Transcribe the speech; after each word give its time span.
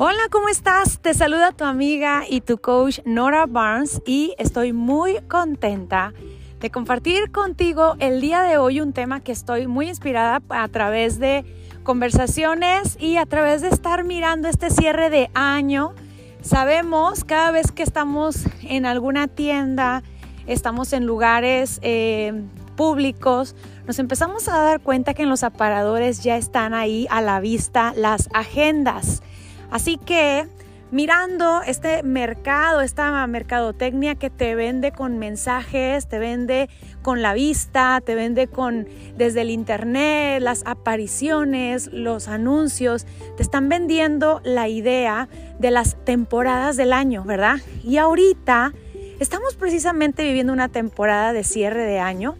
Hola, 0.00 0.28
¿cómo 0.30 0.48
estás? 0.48 1.00
Te 1.00 1.12
saluda 1.12 1.50
tu 1.50 1.64
amiga 1.64 2.22
y 2.28 2.40
tu 2.40 2.58
coach 2.58 3.00
Nora 3.04 3.46
Barnes 3.46 4.00
y 4.06 4.32
estoy 4.38 4.72
muy 4.72 5.16
contenta 5.26 6.14
de 6.60 6.70
compartir 6.70 7.32
contigo 7.32 7.96
el 7.98 8.20
día 8.20 8.42
de 8.42 8.58
hoy 8.58 8.80
un 8.80 8.92
tema 8.92 9.18
que 9.18 9.32
estoy 9.32 9.66
muy 9.66 9.88
inspirada 9.88 10.40
a 10.50 10.68
través 10.68 11.18
de 11.18 11.44
conversaciones 11.82 12.96
y 13.00 13.16
a 13.16 13.26
través 13.26 13.60
de 13.60 13.70
estar 13.70 14.04
mirando 14.04 14.46
este 14.46 14.70
cierre 14.70 15.10
de 15.10 15.32
año. 15.34 15.94
Sabemos 16.42 17.24
cada 17.24 17.50
vez 17.50 17.72
que 17.72 17.82
estamos 17.82 18.44
en 18.62 18.86
alguna 18.86 19.26
tienda, 19.26 20.04
estamos 20.46 20.92
en 20.92 21.06
lugares 21.06 21.80
eh, 21.82 22.44
públicos, 22.76 23.56
nos 23.84 23.98
empezamos 23.98 24.48
a 24.48 24.58
dar 24.58 24.80
cuenta 24.80 25.12
que 25.12 25.24
en 25.24 25.28
los 25.28 25.42
aparadores 25.42 26.22
ya 26.22 26.36
están 26.36 26.72
ahí 26.72 27.08
a 27.10 27.20
la 27.20 27.40
vista 27.40 27.92
las 27.96 28.28
agendas. 28.32 29.22
Así 29.70 29.98
que 29.98 30.46
mirando 30.90 31.60
este 31.62 32.02
mercado, 32.02 32.80
esta 32.80 33.26
mercadotecnia 33.26 34.14
que 34.14 34.30
te 34.30 34.54
vende 34.54 34.92
con 34.92 35.18
mensajes, 35.18 36.08
te 36.08 36.18
vende 36.18 36.70
con 37.02 37.20
la 37.20 37.34
vista, 37.34 38.00
te 38.04 38.14
vende 38.14 38.46
con 38.46 38.88
desde 39.16 39.42
el 39.42 39.50
internet, 39.50 40.40
las 40.42 40.62
apariciones, 40.66 41.90
los 41.92 42.28
anuncios, 42.28 43.06
te 43.36 43.42
están 43.42 43.68
vendiendo 43.68 44.40
la 44.44 44.68
idea 44.68 45.28
de 45.58 45.70
las 45.70 45.96
temporadas 46.04 46.76
del 46.76 46.92
año, 46.92 47.24
¿verdad? 47.24 47.56
Y 47.84 47.98
ahorita 47.98 48.72
estamos 49.20 49.56
precisamente 49.56 50.22
viviendo 50.24 50.52
una 50.52 50.68
temporada 50.68 51.32
de 51.32 51.44
cierre 51.44 51.84
de 51.84 51.98
año 51.98 52.36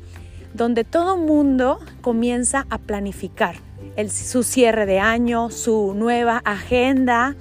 donde 0.54 0.84
todo 0.84 1.18
mundo 1.18 1.78
comienza 2.00 2.66
a 2.70 2.78
planificar 2.78 3.67
su 4.06 4.44
cierre 4.44 4.86
de 4.86 5.00
año, 5.00 5.50
su 5.50 5.92
nueva 5.96 6.40
agenda, 6.44 7.34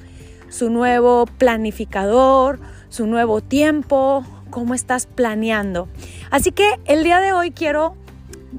su 0.50 0.72
nuevo 0.72 1.26
planificador, 1.38 2.60
su 2.90 3.06
nuevo 3.06 3.42
tiempo, 3.42 4.26
cómo 4.50 4.74
estás 4.74 5.06
planeando. 5.06 5.88
Así 6.32 6.52
que 6.52 6.68
el 6.86 7.04
día 7.04 7.20
de 7.20 7.34
hoy 7.34 7.52
quiero 7.52 7.96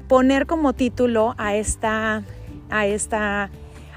poner 0.07 0.45
como 0.45 0.73
título 0.73 1.35
a 1.37 1.55
esta 1.55 2.23
a 2.69 2.85
esta 2.85 3.49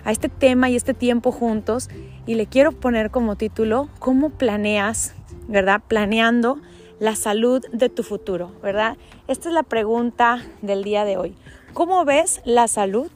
a 0.05 0.11
este 0.11 0.29
tema 0.29 0.69
y 0.69 0.75
este 0.75 0.95
tiempo 0.95 1.31
juntos 1.31 1.89
y 2.27 2.35
le 2.35 2.47
quiero 2.47 2.73
poner 2.73 3.11
como 3.11 3.37
título 3.37 3.89
cómo 4.01 4.31
planeas, 4.31 5.15
¿verdad? 5.47 5.81
Planeando 5.87 6.61
la 6.98 7.15
salud 7.15 7.65
de 7.73 7.89
tu 7.89 8.03
futuro, 8.03 8.53
¿verdad? 8.63 8.97
Esta 9.29 9.48
es 9.48 9.55
la 9.55 9.63
pregunta 9.63 10.41
del 10.61 10.83
día 10.83 11.05
de 11.05 11.17
hoy. 11.17 11.37
¿Cómo 11.73 12.05
ves 12.05 12.41
la 12.45 12.69
salud 12.69 13.09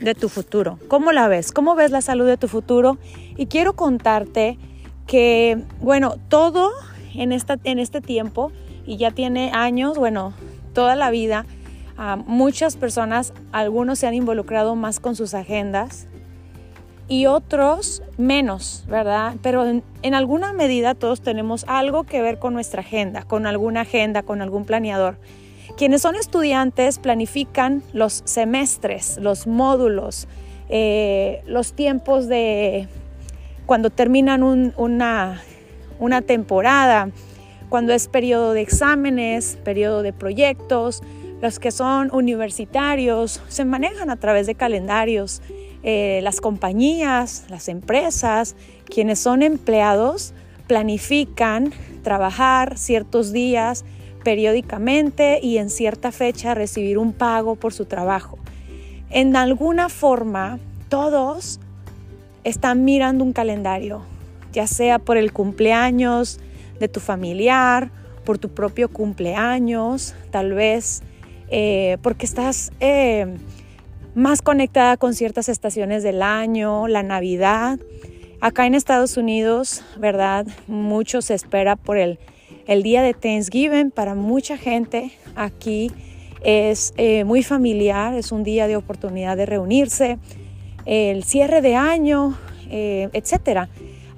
de 0.00 0.14
tu 0.14 0.28
futuro. 0.28 0.78
¿Cómo 0.88 1.12
la 1.12 1.28
ves? 1.28 1.52
¿Cómo 1.52 1.74
ves 1.74 1.90
la 1.90 2.00
salud 2.00 2.26
de 2.26 2.36
tu 2.36 2.48
futuro? 2.48 2.98
Y 3.36 3.46
quiero 3.46 3.74
contarte 3.74 4.58
que, 5.06 5.62
bueno, 5.80 6.16
todo 6.28 6.70
en, 7.14 7.32
esta, 7.32 7.58
en 7.64 7.78
este 7.78 8.00
tiempo, 8.00 8.52
y 8.86 8.96
ya 8.96 9.10
tiene 9.10 9.50
años, 9.52 9.98
bueno, 9.98 10.32
toda 10.72 10.96
la 10.96 11.10
vida, 11.10 11.46
muchas 12.26 12.76
personas, 12.76 13.32
algunos 13.52 13.98
se 13.98 14.06
han 14.06 14.14
involucrado 14.14 14.76
más 14.76 15.00
con 15.00 15.16
sus 15.16 15.34
agendas 15.34 16.06
y 17.08 17.26
otros 17.26 18.02
menos, 18.18 18.84
¿verdad? 18.86 19.34
Pero 19.42 19.66
en, 19.66 19.82
en 20.02 20.14
alguna 20.14 20.52
medida 20.52 20.94
todos 20.94 21.22
tenemos 21.22 21.64
algo 21.66 22.04
que 22.04 22.22
ver 22.22 22.38
con 22.38 22.54
nuestra 22.54 22.80
agenda, 22.80 23.22
con 23.22 23.46
alguna 23.46 23.80
agenda, 23.80 24.22
con 24.22 24.42
algún 24.42 24.64
planeador. 24.64 25.18
Quienes 25.78 26.02
son 26.02 26.16
estudiantes 26.16 26.98
planifican 26.98 27.84
los 27.92 28.22
semestres, 28.24 29.16
los 29.18 29.46
módulos, 29.46 30.26
eh, 30.68 31.40
los 31.46 31.72
tiempos 31.72 32.26
de 32.26 32.88
cuando 33.64 33.88
terminan 33.88 34.42
una, 34.42 35.40
una 36.00 36.22
temporada, 36.22 37.10
cuando 37.68 37.92
es 37.92 38.08
periodo 38.08 38.54
de 38.54 38.62
exámenes, 38.62 39.56
periodo 39.62 40.02
de 40.02 40.12
proyectos, 40.12 41.00
los 41.40 41.60
que 41.60 41.70
son 41.70 42.10
universitarios 42.12 43.40
se 43.46 43.64
manejan 43.64 44.10
a 44.10 44.16
través 44.16 44.48
de 44.48 44.56
calendarios. 44.56 45.42
Eh, 45.84 46.18
las 46.24 46.40
compañías, 46.40 47.44
las 47.50 47.68
empresas, 47.68 48.56
quienes 48.84 49.20
son 49.20 49.42
empleados, 49.44 50.34
planifican 50.66 51.72
trabajar 52.02 52.76
ciertos 52.76 53.30
días, 53.30 53.84
periódicamente 54.28 55.40
y 55.42 55.56
en 55.56 55.70
cierta 55.70 56.12
fecha 56.12 56.52
recibir 56.52 56.98
un 56.98 57.14
pago 57.14 57.56
por 57.56 57.72
su 57.72 57.86
trabajo. 57.86 58.36
En 59.08 59.34
alguna 59.36 59.88
forma, 59.88 60.58
todos 60.90 61.60
están 62.44 62.84
mirando 62.84 63.24
un 63.24 63.32
calendario, 63.32 64.02
ya 64.52 64.66
sea 64.66 64.98
por 64.98 65.16
el 65.16 65.32
cumpleaños 65.32 66.40
de 66.78 66.88
tu 66.88 67.00
familiar, 67.00 67.90
por 68.26 68.36
tu 68.36 68.50
propio 68.50 68.90
cumpleaños, 68.90 70.14
tal 70.30 70.52
vez 70.52 71.00
eh, 71.48 71.96
porque 72.02 72.26
estás 72.26 72.70
eh, 72.80 73.34
más 74.14 74.42
conectada 74.42 74.98
con 74.98 75.14
ciertas 75.14 75.48
estaciones 75.48 76.02
del 76.02 76.20
año, 76.20 76.86
la 76.86 77.02
Navidad. 77.02 77.78
Acá 78.42 78.66
en 78.66 78.74
Estados 78.74 79.16
Unidos, 79.16 79.82
¿verdad? 79.98 80.46
Mucho 80.66 81.22
se 81.22 81.32
espera 81.32 81.76
por 81.76 81.96
el 81.96 82.18
el 82.68 82.82
día 82.82 83.02
de 83.02 83.14
Thanksgiving 83.14 83.90
para 83.90 84.14
mucha 84.14 84.58
gente 84.58 85.10
aquí 85.34 85.90
es 86.44 86.92
eh, 86.98 87.24
muy 87.24 87.42
familiar, 87.42 88.14
es 88.14 88.30
un 88.30 88.44
día 88.44 88.68
de 88.68 88.76
oportunidad 88.76 89.36
de 89.38 89.46
reunirse, 89.46 90.18
el 90.84 91.24
cierre 91.24 91.62
de 91.62 91.74
año, 91.74 92.38
eh, 92.70 93.08
etc. 93.14 93.68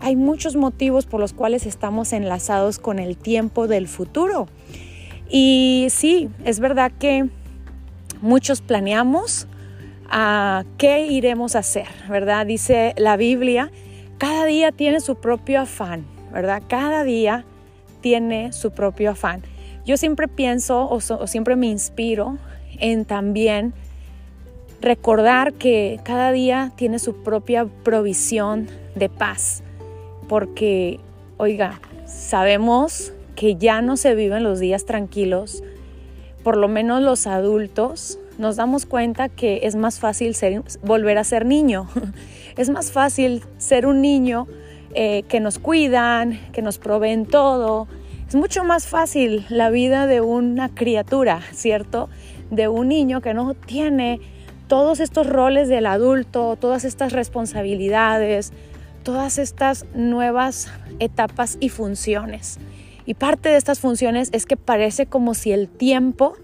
Hay 0.01 0.17
muchos 0.17 0.57
motivos 0.57 1.07
por 1.07 1.21
los 1.21 1.33
cuales 1.33 1.65
estamos 1.65 2.13
enlazados 2.13 2.79
con 2.81 2.99
el 2.99 3.17
tiempo 3.17 3.69
del 3.69 3.87
futuro. 3.87 4.49
Y 5.29 5.87
sí, 5.91 6.29
es 6.45 6.59
verdad 6.59 6.91
que 6.99 7.29
muchos 8.21 8.63
planeamos 8.63 9.47
a 10.11 10.65
qué 10.77 11.07
iremos 11.07 11.55
a 11.55 11.61
hacer, 11.61 11.87
¿verdad? 12.09 12.47
Dice 12.47 12.95
la 12.97 13.17
Biblia, 13.17 13.71
cada 14.19 14.45
día 14.45 14.73
tiene 14.73 15.01
su 15.01 15.15
propio 15.15 15.61
afán, 15.61 16.05
¿verdad? 16.33 16.63
Cada 16.69 17.05
día 17.05 17.45
tiene 18.01 18.53
su 18.53 18.71
propio 18.71 19.11
afán. 19.11 19.43
Yo 19.85 19.97
siempre 19.97 20.29
pienso 20.29 20.89
o, 20.89 21.01
siempre 21.01 21.57
me 21.57 21.67
inspiro 21.67 22.39
en 22.79 23.05
también 23.05 23.73
recordar 24.81 25.53
que 25.55 26.01
cada 26.05 26.33
día 26.33 26.73
tiene 26.77 26.99
su 26.99 27.23
propia 27.23 27.67
provisión 27.83 28.69
de 28.95 29.09
paz, 29.09 29.63
porque, 30.29 31.01
oiga, 31.37 31.81
sabemos 32.07 33.13
que 33.37 33.57
ya 33.57 33.83
no 33.83 33.97
se 33.97 34.15
viven 34.15 34.43
los 34.43 34.59
días 34.61 34.85
tranquilos, 34.85 35.63
por 36.43 36.57
lo 36.57 36.69
menos 36.69 37.03
los 37.03 37.27
adultos 37.27 38.19
nos 38.39 38.57
damos 38.57 38.87
cuenta 38.87 39.29
que 39.29 39.61
es 39.65 39.77
más 39.77 39.99
fácil 39.99 40.35
ser, 40.35 40.63
volver 40.83 41.19
a 41.19 41.25
ser 41.25 41.45
niño, 41.45 41.89
es 42.57 42.71
más 42.71 42.91
fácil 42.91 43.43
ser 43.59 43.87
un 43.87 44.01
niño 44.01 44.47
eh, 44.95 45.25
que 45.29 45.41
nos 45.41 45.59
cuidan, 45.59 46.41
que 46.53 46.63
nos 46.63 46.79
proveen 46.79 47.27
todo. 47.27 47.89
Es 48.29 48.35
mucho 48.35 48.65
más 48.65 48.87
fácil 48.87 49.45
la 49.49 49.71
vida 49.71 50.07
de 50.07 50.21
una 50.21 50.69
criatura, 50.69 51.43
¿cierto? 51.53 52.09
De 52.51 52.69
un 52.69 52.89
niño 52.89 53.21
que 53.21 53.35
no 53.35 53.55
tiene 53.55 54.21
todos 54.69 55.01
estos 55.01 55.27
roles 55.27 55.69
del 55.69 55.87
adulto, 55.87 56.57
todas 56.57 56.85
estas 56.85 57.13
responsabilidades, 57.13 58.53
todas 59.03 59.39
estas 59.39 59.85
nuevas 59.95 60.71
etapas 61.01 61.57
y 61.61 61.71
funciones. 61.71 62.59
Y 63.07 63.15
parte 63.15 63.49
de 63.49 63.57
estas 63.57 63.81
funciones 63.81 64.29
es 64.33 64.47
que 64.47 64.57
parece 64.57 65.07
como 65.07 65.35
si 65.35 65.51
el 65.51 65.69
tiempo, 65.69 66.35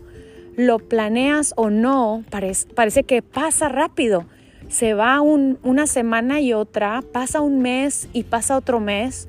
lo 0.57 0.78
planeas 0.78 1.53
o 1.57 1.71
no, 1.71 2.25
parece, 2.31 3.05
que 3.05 3.23
pasa 3.23 3.69
rápido 3.69 4.25
se 4.68 4.95
va 4.95 5.21
una 5.21 5.86
semana 5.86 6.41
y 6.41 6.53
otra, 6.53 7.03
pasa 7.13 7.41
un 7.41 7.60
mes 7.60 8.09
y 8.13 8.24
pasa 8.24 8.57
otro 8.57 8.80
mes 8.80 9.28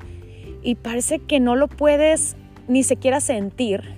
y 0.63 0.75
parece 0.75 1.19
que 1.19 1.39
no 1.39 1.55
lo 1.55 1.67
puedes 1.67 2.35
ni 2.67 2.83
siquiera 2.83 3.21
sentir. 3.21 3.95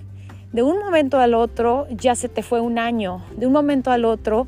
De 0.52 0.62
un 0.62 0.78
momento 0.78 1.18
al 1.18 1.34
otro 1.34 1.86
ya 1.90 2.14
se 2.14 2.28
te 2.28 2.42
fue 2.42 2.60
un 2.60 2.78
año, 2.78 3.22
de 3.36 3.46
un 3.46 3.52
momento 3.52 3.90
al 3.90 4.04
otro 4.04 4.46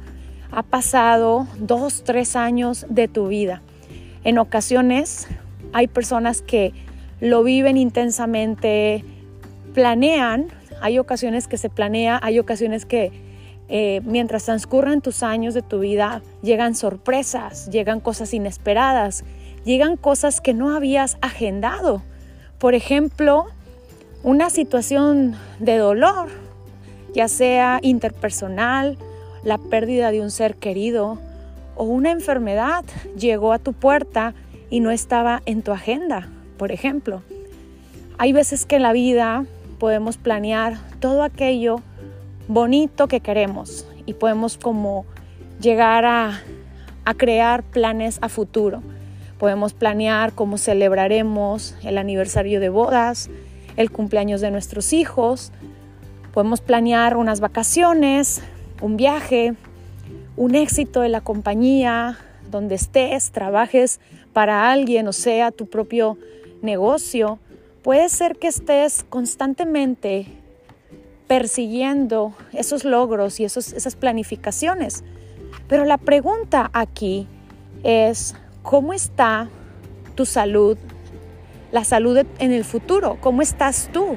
ha 0.50 0.62
pasado 0.62 1.47
dos, 1.59 2.05
tres 2.05 2.37
años 2.37 2.87
de 2.89 3.09
tu 3.09 3.29
vida. 3.29 3.62
En 4.25 4.39
ocasiones 4.39 5.29
hay 5.73 5.87
personas 5.87 6.43
que 6.43 6.73
lo 7.21 7.43
viven 7.43 7.77
intensamente, 7.77 9.05
planean, 9.75 10.49
hay 10.81 10.99
ocasiones 10.99 11.49
que 11.49 11.56
se 11.56 11.71
planea, 11.71 12.21
hay 12.23 12.39
ocasiones 12.39 12.85
que 12.85 13.12
eh, 13.69 14.00
mientras 14.05 14.44
transcurren 14.44 15.00
tus 15.00 15.23
años 15.23 15.55
de 15.55 15.62
tu 15.62 15.81
vida, 15.81 16.23
llegan 16.43 16.75
sorpresas, 16.75 17.70
llegan 17.70 18.00
cosas 18.00 18.35
inesperadas, 18.35 19.25
llegan 19.64 19.97
cosas 19.97 20.41
que 20.41 20.55
no 20.55 20.75
habías 20.75 21.17
agendado. 21.20 22.03
Por 22.59 22.75
ejemplo, 22.75 23.47
una 24.23 24.50
situación 24.50 25.37
de 25.59 25.79
dolor, 25.79 26.29
ya 27.14 27.29
sea 27.29 27.79
interpersonal, 27.82 28.99
la 29.43 29.59
pérdida 29.59 30.11
de 30.11 30.20
un 30.20 30.31
ser 30.31 30.56
querido 30.56 31.19
o 31.75 31.85
una 31.85 32.11
enfermedad 32.11 32.85
llegó 33.17 33.53
a 33.53 33.58
tu 33.58 33.73
puerta 33.73 34.35
y 34.70 34.81
no 34.81 34.91
estaba 34.91 35.43
en 35.47 35.62
tu 35.62 35.73
agenda, 35.73 36.29
por 36.56 36.73
ejemplo. 36.73 37.23
Hay 38.19 38.32
veces 38.32 38.67
que 38.67 38.76
en 38.76 38.82
la 38.82 38.93
vida 38.93 39.44
podemos 39.79 40.17
planear 40.17 40.76
todo 41.00 41.25
aquello 41.25 41.81
bonito 42.49 43.09
que 43.09 43.21
queremos 43.21 43.87
y 44.06 44.15
podemos 44.15 44.56
como 44.56 45.05
llegar 45.61 46.05
a, 46.05 46.41
a 47.05 47.15
crear 47.15 47.62
planes 47.62 48.19
a 48.21 48.29
futuro. 48.29 48.83
Podemos 49.39 49.73
planear 49.75 50.33
cómo 50.33 50.59
celebraremos 50.59 51.75
el 51.83 51.99
aniversario 51.99 52.61
de 52.61 52.69
bodas, 52.69 53.29
el 53.77 53.91
cumpleaños 53.91 54.41
de 54.41 54.50
nuestros 54.50 54.93
hijos. 54.93 55.53
Podemos 56.33 56.61
planear 56.61 57.17
unas 57.17 57.41
vacaciones, 57.41 58.43
un 58.81 58.97
viaje, 58.97 59.55
un 60.37 60.55
éxito 60.55 61.00
de 61.00 61.09
la 61.09 61.21
compañía, 61.21 62.19
donde 62.50 62.75
estés, 62.77 63.33
trabajes 63.33 64.00
para 64.33 64.71
alguien 64.71 65.09
o 65.09 65.12
sea 65.12 65.50
tu 65.50 65.67
propio 65.67 66.19
negocio. 66.62 67.39
Puede 67.83 68.09
ser 68.09 68.37
que 68.37 68.47
estés 68.47 69.05
constantemente 69.09 70.27
persiguiendo 71.27 72.35
esos 72.53 72.85
logros 72.85 73.41
y 73.41 73.45
esos, 73.45 73.73
esas 73.73 73.97
planificaciones. 73.97 75.05
Pero 75.69 75.85
la 75.85 75.99
pregunta 75.99 76.71
aquí 76.73 77.27
es, 77.83 78.35
¿cómo 78.63 78.93
está 78.93 79.49
tu 80.15 80.27
salud? 80.27 80.77
La 81.71 81.85
salud 81.85 82.19
en 82.39 82.53
el 82.53 82.65
futuro, 82.65 83.19
¿cómo 83.21 83.43
estás 83.43 83.89
tú? 83.93 84.17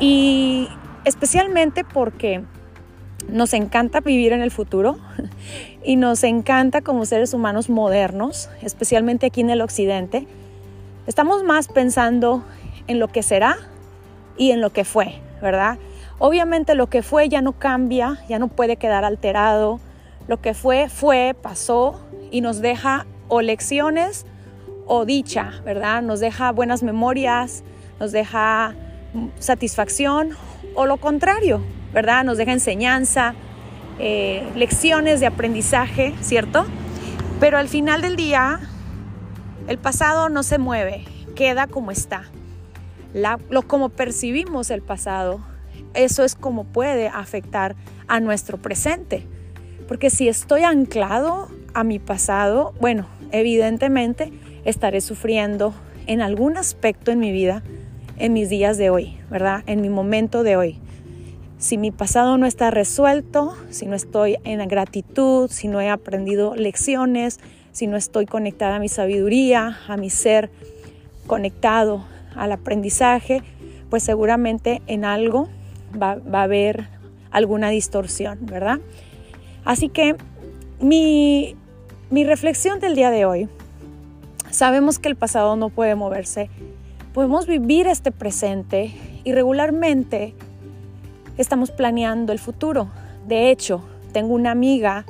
Y 0.00 0.68
especialmente 1.04 1.84
porque 1.84 2.42
nos 3.28 3.54
encanta 3.54 4.00
vivir 4.00 4.32
en 4.32 4.40
el 4.40 4.50
futuro 4.50 4.96
y 5.84 5.96
nos 5.96 6.24
encanta 6.24 6.80
como 6.80 7.04
seres 7.04 7.34
humanos 7.34 7.68
modernos, 7.68 8.48
especialmente 8.62 9.26
aquí 9.26 9.40
en 9.40 9.50
el 9.50 9.60
occidente, 9.60 10.26
estamos 11.06 11.44
más 11.44 11.68
pensando 11.68 12.44
en 12.86 12.98
lo 12.98 13.08
que 13.08 13.22
será 13.22 13.56
y 14.36 14.50
en 14.50 14.60
lo 14.60 14.70
que 14.70 14.84
fue, 14.84 15.14
¿verdad? 15.42 15.78
Obviamente 16.18 16.74
lo 16.74 16.88
que 16.88 17.02
fue 17.02 17.28
ya 17.28 17.42
no 17.42 17.52
cambia, 17.52 18.18
ya 18.28 18.38
no 18.38 18.48
puede 18.48 18.76
quedar 18.76 19.04
alterado. 19.04 19.80
Lo 20.28 20.40
que 20.40 20.54
fue, 20.54 20.88
fue, 20.88 21.34
pasó 21.40 22.00
y 22.30 22.40
nos 22.40 22.60
deja 22.60 23.06
o 23.28 23.42
lecciones 23.42 24.24
o 24.86 25.04
dicha, 25.04 25.60
¿verdad? 25.64 26.00
Nos 26.00 26.20
deja 26.20 26.52
buenas 26.52 26.82
memorias, 26.82 27.64
nos 27.98 28.12
deja 28.12 28.74
satisfacción 29.38 30.30
o 30.74 30.86
lo 30.86 30.96
contrario, 30.96 31.60
¿verdad? 31.92 32.24
Nos 32.24 32.38
deja 32.38 32.52
enseñanza, 32.52 33.34
eh, 33.98 34.48
lecciones 34.54 35.20
de 35.20 35.26
aprendizaje, 35.26 36.14
¿cierto? 36.20 36.64
Pero 37.40 37.58
al 37.58 37.68
final 37.68 38.00
del 38.00 38.14
día, 38.14 38.60
el 39.66 39.78
pasado 39.78 40.28
no 40.28 40.44
se 40.44 40.58
mueve, 40.58 41.04
queda 41.34 41.66
como 41.66 41.90
está. 41.90 42.30
Lo 43.14 43.62
como 43.62 43.88
percibimos 43.90 44.70
el 44.70 44.82
pasado, 44.82 45.40
eso 45.94 46.24
es 46.24 46.34
como 46.34 46.64
puede 46.64 47.08
afectar 47.08 47.76
a 48.08 48.20
nuestro 48.20 48.58
presente. 48.58 49.26
Porque 49.88 50.10
si 50.10 50.28
estoy 50.28 50.62
anclado 50.62 51.48
a 51.74 51.84
mi 51.84 51.98
pasado, 51.98 52.72
bueno, 52.80 53.06
evidentemente 53.30 54.32
estaré 54.64 55.00
sufriendo 55.00 55.74
en 56.06 56.20
algún 56.20 56.56
aspecto 56.56 57.10
en 57.10 57.18
mi 57.18 57.32
vida 57.32 57.62
en 58.18 58.32
mis 58.32 58.48
días 58.48 58.78
de 58.78 58.90
hoy, 58.90 59.16
¿verdad? 59.30 59.64
En 59.66 59.80
mi 59.80 59.88
momento 59.88 60.42
de 60.42 60.56
hoy. 60.56 60.78
Si 61.58 61.78
mi 61.78 61.90
pasado 61.90 62.38
no 62.38 62.46
está 62.46 62.70
resuelto, 62.70 63.56
si 63.70 63.86
no 63.86 63.96
estoy 63.96 64.36
en 64.44 64.66
gratitud, 64.68 65.50
si 65.50 65.68
no 65.68 65.80
he 65.80 65.88
aprendido 65.88 66.54
lecciones, 66.54 67.40
si 67.72 67.86
no 67.86 67.96
estoy 67.96 68.26
conectada 68.26 68.76
a 68.76 68.78
mi 68.78 68.88
sabiduría, 68.88 69.78
a 69.88 69.96
mi 69.96 70.10
ser 70.10 70.50
conectado 71.26 72.04
al 72.36 72.52
aprendizaje, 72.52 73.42
pues 73.90 74.02
seguramente 74.02 74.82
en 74.86 75.04
algo 75.04 75.48
va, 76.00 76.18
a 76.32 76.42
haber 76.42 76.88
alguna 77.30 77.70
distorsión, 77.70 78.38
¿verdad? 78.42 78.80
Así 79.64 79.88
que 79.88 80.16
mi, 80.80 81.56
mi 82.10 82.24
reflexión 82.24 82.80
del 82.80 82.94
día 82.94 83.10
de 83.10 83.24
hoy, 83.24 83.48
sabemos 84.50 84.98
que 84.98 85.08
el 85.08 85.16
pasado 85.16 85.56
no 85.56 85.68
puede 85.68 85.94
moverse, 85.94 86.50
podemos 87.12 87.46
vivir 87.46 87.86
este 87.86 88.10
presente 88.12 88.92
y 89.24 89.32
regularmente 89.32 90.34
estamos 91.38 91.70
planeando 91.70 92.32
el 92.32 92.38
futuro. 92.38 92.88
De 93.26 93.50
hecho, 93.50 93.82
tengo 94.12 94.34
una 94.34 94.50
amiga 94.50 95.04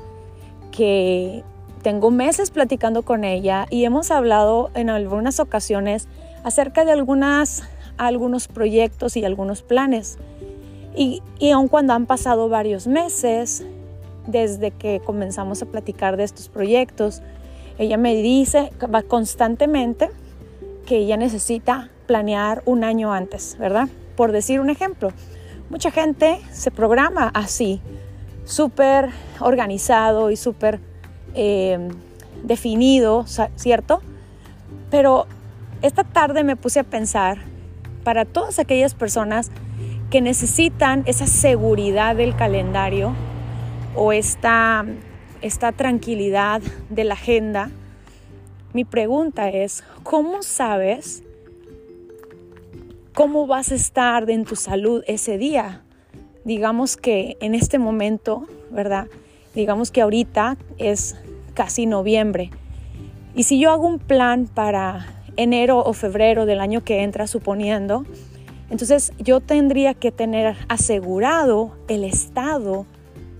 que 0.70 1.44
tengo 1.82 2.10
meses 2.10 2.50
platicando 2.50 3.02
con 3.02 3.24
ella 3.24 3.66
y 3.70 3.84
hemos 3.84 4.10
hablado 4.10 4.70
en 4.74 4.88
algunas 4.88 5.40
ocasiones 5.40 6.08
acerca 6.44 6.84
de 6.84 6.92
algunas, 6.92 7.62
algunos 7.96 8.48
proyectos 8.48 9.16
y 9.16 9.24
algunos 9.24 9.62
planes. 9.62 10.18
Y, 10.94 11.22
y 11.38 11.50
aun 11.50 11.68
cuando 11.68 11.92
han 11.94 12.06
pasado 12.06 12.48
varios 12.48 12.86
meses 12.86 13.64
desde 14.26 14.70
que 14.70 15.00
comenzamos 15.04 15.62
a 15.62 15.66
platicar 15.66 16.16
de 16.16 16.24
estos 16.24 16.48
proyectos, 16.48 17.22
ella 17.78 17.96
me 17.96 18.14
dice 18.14 18.70
constantemente 19.08 20.10
que 20.86 20.98
ella 20.98 21.16
necesita 21.16 21.90
planear 22.06 22.62
un 22.66 22.84
año 22.84 23.12
antes, 23.12 23.56
¿verdad? 23.58 23.88
Por 24.16 24.32
decir 24.32 24.60
un 24.60 24.68
ejemplo, 24.68 25.12
Mucha 25.72 25.90
gente 25.90 26.38
se 26.52 26.70
programa 26.70 27.30
así, 27.32 27.80
súper 28.44 29.08
organizado 29.40 30.30
y 30.30 30.36
súper 30.36 30.80
eh, 31.34 31.88
definido, 32.42 33.24
¿cierto? 33.56 34.02
Pero 34.90 35.26
esta 35.82 36.04
tarde 36.04 36.44
me 36.44 36.56
puse 36.56 36.80
a 36.80 36.84
pensar 36.84 37.38
para 38.04 38.24
todas 38.24 38.58
aquellas 38.58 38.94
personas 38.94 39.50
que 40.10 40.20
necesitan 40.20 41.02
esa 41.06 41.26
seguridad 41.26 42.16
del 42.16 42.34
calendario 42.36 43.14
o 43.94 44.12
esta, 44.12 44.84
esta 45.40 45.72
tranquilidad 45.72 46.62
de 46.88 47.04
la 47.04 47.14
agenda, 47.14 47.70
mi 48.72 48.84
pregunta 48.84 49.48
es, 49.50 49.84
¿cómo 50.02 50.42
sabes 50.42 51.22
cómo 53.14 53.46
vas 53.46 53.72
a 53.72 53.74
estar 53.74 54.28
en 54.30 54.44
tu 54.44 54.56
salud 54.56 55.04
ese 55.06 55.38
día. 55.38 55.82
Digamos 56.44 56.96
que 56.96 57.36
en 57.40 57.54
este 57.54 57.78
momento, 57.78 58.46
¿verdad? 58.70 59.06
Digamos 59.54 59.90
que 59.90 60.00
ahorita 60.00 60.56
es 60.78 61.16
casi 61.54 61.86
noviembre. 61.86 62.50
Y 63.34 63.44
si 63.44 63.58
yo 63.58 63.70
hago 63.70 63.86
un 63.86 63.98
plan 63.98 64.46
para 64.46 65.21
enero 65.36 65.78
o 65.78 65.92
febrero 65.92 66.46
del 66.46 66.60
año 66.60 66.84
que 66.84 67.02
entra, 67.02 67.26
suponiendo, 67.26 68.04
entonces 68.70 69.12
yo 69.18 69.40
tendría 69.40 69.92
que 69.92 70.10
tener 70.10 70.56
asegurado 70.68 71.76
el 71.88 72.04
estado 72.04 72.86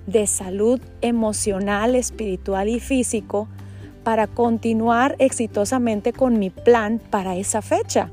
de 0.06 0.26
salud 0.26 0.78
emocional, 1.00 1.94
espiritual 1.94 2.68
y 2.68 2.80
físico 2.80 3.48
para 4.04 4.26
continuar 4.26 5.16
exitosamente 5.18 6.12
con 6.12 6.38
mi 6.38 6.50
plan 6.50 7.00
para 7.10 7.36
esa 7.36 7.62
fecha. 7.62 8.10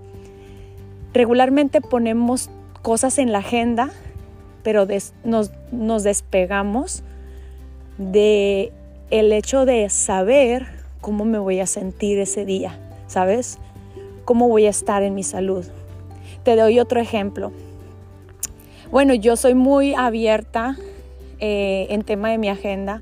Regularmente 1.13 1.81
ponemos 1.81 2.49
cosas 2.83 3.17
en 3.17 3.31
la 3.31 3.39
agenda, 3.39 3.89
pero 4.63 4.87
nos, 5.23 5.51
nos 5.71 6.03
despegamos 6.03 7.03
de 7.97 8.71
el 9.09 9.33
hecho 9.33 9.65
de 9.65 9.89
saber 9.89 10.67
cómo 11.01 11.25
me 11.25 11.39
voy 11.39 11.59
a 11.59 11.65
sentir 11.65 12.19
ese 12.19 12.45
día, 12.45 12.77
¿sabes? 13.07 13.57
¿Cómo 14.29 14.47
voy 14.47 14.67
a 14.67 14.69
estar 14.69 15.01
en 15.01 15.15
mi 15.15 15.23
salud? 15.23 15.65
Te 16.43 16.55
doy 16.55 16.79
otro 16.79 17.01
ejemplo. 17.01 17.51
Bueno, 18.91 19.15
yo 19.15 19.35
soy 19.35 19.55
muy 19.55 19.95
abierta 19.95 20.77
eh, 21.39 21.87
en 21.89 22.03
tema 22.03 22.29
de 22.29 22.37
mi 22.37 22.47
agenda. 22.47 23.01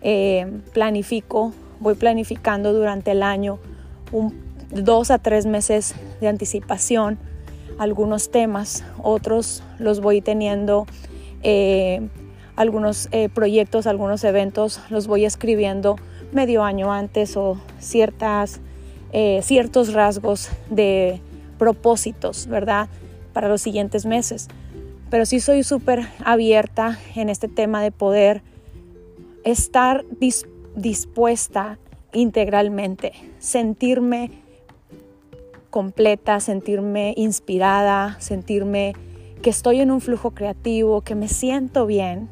Eh, 0.00 0.50
planifico, 0.72 1.52
voy 1.78 1.94
planificando 1.94 2.72
durante 2.72 3.10
el 3.10 3.22
año 3.22 3.58
un 4.12 4.34
dos 4.70 5.10
a 5.10 5.18
tres 5.18 5.44
meses 5.44 5.94
de 6.22 6.28
anticipación 6.28 7.18
algunos 7.78 8.30
temas, 8.30 8.82
otros 9.02 9.62
los 9.78 10.00
voy 10.00 10.22
teniendo, 10.22 10.86
eh, 11.42 12.08
algunos 12.56 13.10
eh, 13.12 13.28
proyectos, 13.28 13.86
algunos 13.86 14.24
eventos 14.24 14.80
los 14.88 15.06
voy 15.06 15.26
escribiendo 15.26 15.96
medio 16.32 16.64
año 16.64 16.94
antes 16.94 17.36
o 17.36 17.60
ciertas, 17.78 18.62
eh, 19.18 19.40
ciertos 19.42 19.94
rasgos 19.94 20.50
de 20.68 21.22
propósitos, 21.56 22.46
¿verdad? 22.48 22.90
Para 23.32 23.48
los 23.48 23.62
siguientes 23.62 24.04
meses. 24.04 24.48
Pero 25.08 25.24
sí 25.24 25.40
soy 25.40 25.62
súper 25.62 26.06
abierta 26.22 26.98
en 27.14 27.30
este 27.30 27.48
tema 27.48 27.82
de 27.82 27.92
poder 27.92 28.42
estar 29.42 30.04
dispuesta 30.74 31.78
integralmente, 32.12 33.12
sentirme 33.38 34.32
completa, 35.70 36.38
sentirme 36.38 37.14
inspirada, 37.16 38.20
sentirme 38.20 38.92
que 39.40 39.48
estoy 39.48 39.80
en 39.80 39.92
un 39.92 40.02
flujo 40.02 40.32
creativo, 40.32 41.00
que 41.00 41.14
me 41.14 41.28
siento 41.28 41.86
bien. 41.86 42.28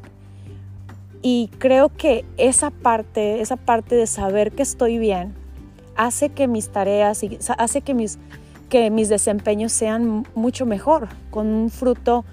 Y 1.23 1.49
creo 1.57 1.89
que 1.89 2.25
esa 2.37 2.69
parte, 2.69 3.41
esa 3.41 3.55
parte 3.55 3.95
de 3.95 4.05
saber 4.05 4.51
que 4.51 4.61
estoy 4.61 4.99
bien, 4.99 5.33
hace 5.95 6.29
que 6.29 6.47
mis 6.47 6.69
tareas 6.69 7.23
y 7.23 7.37
hace 7.57 7.81
que 7.81 7.93
mis, 7.93 8.17
que 8.69 8.89
mis 8.89 9.09
desempeños 9.09 9.71
sean 9.71 10.25
mucho 10.35 10.65
mejor, 10.65 11.07
con 11.31 11.47
un 11.47 11.69
fruto 11.69 12.25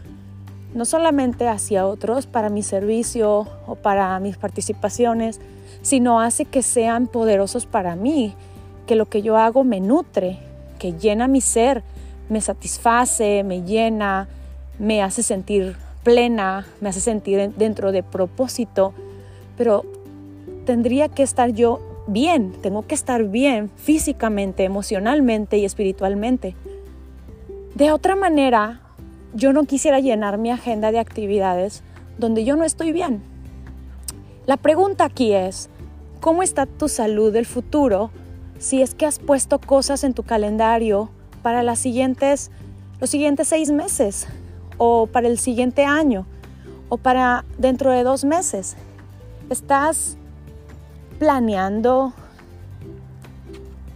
no 0.75 0.85
solamente 0.85 1.49
hacia 1.49 1.87
otros 1.87 2.27
para 2.27 2.49
mi 2.49 2.63
servicio 2.63 3.47
o 3.67 3.75
para 3.75 4.19
mis 4.21 4.37
participaciones, 4.37 5.41
sino 5.83 6.21
hace 6.21 6.45
que 6.45 6.63
sean 6.63 7.07
poderosos 7.07 7.67
para 7.67 7.95
mí, 7.97 8.35
que 8.87 8.97
lo 8.97 9.07
que 9.07 9.23
yo 9.23 9.37
hago 9.37 9.65
me 9.65 9.81
nutre, 9.81 10.39
que 10.79 10.93
llena 10.93 11.29
mi 11.29 11.41
ser, 11.41 11.83
me 12.29 12.41
satisface, 12.41 13.45
me 13.45 13.63
llena, 13.63 14.29
me 14.79 15.03
hace 15.03 15.23
sentir 15.23 15.77
plena, 16.03 16.67
me 16.81 16.89
hace 16.89 17.01
sentir 17.01 17.53
dentro 17.57 17.93
de 17.93 18.03
propósito, 18.03 18.95
pero 19.57 19.85
tendría 20.65 21.09
que 21.09 21.23
estar 21.23 21.51
yo 21.51 21.81
bien, 22.07 22.53
tengo 22.63 22.87
que 22.87 22.95
estar 22.95 23.25
bien 23.25 23.71
físicamente, 23.77 24.65
emocionalmente 24.65 25.59
y 25.59 25.65
espiritualmente. 25.65 26.55
De 27.75 27.91
otra 27.93 28.17
manera, 28.17 28.81
yo 29.35 29.53
no 29.53 29.65
quisiera 29.65 30.01
llenar 30.01 30.39
mi 30.39 30.51
agenda 30.51 30.93
de 30.93 30.99
actividades 30.99 31.83
donde 32.19 32.45
yo 32.45 32.57
no 32.57 32.65
estoy 32.65 32.93
bien. 32.93 33.23
La 34.47 34.57
pregunta 34.57 35.05
aquí 35.05 35.33
es, 35.33 35.71
¿cómo 36.21 36.43
está 36.43 36.67
tu 36.67 36.89
salud 36.89 37.33
del 37.33 37.47
futuro 37.47 38.11
si 38.59 38.83
es 38.83 38.95
que 38.95 39.07
has 39.07 39.19
puesto 39.19 39.59
cosas 39.61 40.05
en 40.05 40.15
tu 40.15 40.23
calendario 40.23 41.11
para 41.43 41.63
las 41.63 41.79
siguientes, 41.79 42.51
los 43.01 43.11
siguientes 43.11 43.49
seis 43.49 43.71
meses 43.71 44.27
o 44.79 45.07
para 45.07 45.29
el 45.29 45.39
siguiente 45.39 45.85
año 45.85 46.27
o 46.89 46.97
para 46.97 47.45
dentro 47.59 47.91
de 47.91 48.03
dos 48.03 48.25
meses? 48.25 48.77
¿Estás 49.49 50.19
planeando 51.19 52.13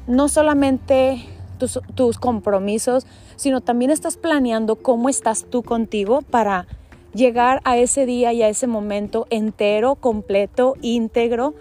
no 0.07 0.29
solamente 0.29 1.25
tus, 1.59 1.81
tus 1.95 2.19
compromisos, 2.19 3.07
sino 3.37 3.61
también 3.61 3.91
estás 3.91 4.17
planeando 4.17 4.77
cómo 4.77 5.09
estás 5.09 5.47
tú 5.49 5.63
contigo 5.63 6.23
para 6.23 6.67
llegar 7.15 7.61
a 7.65 7.77
ese 7.79 8.07
día 8.07 8.33
y 8.33 8.43
a 8.43 8.49
ese 8.49 8.67
momento 8.67 9.27
entero, 9.31 9.97
completo, 9.97 10.75
íntegro, 10.83 11.55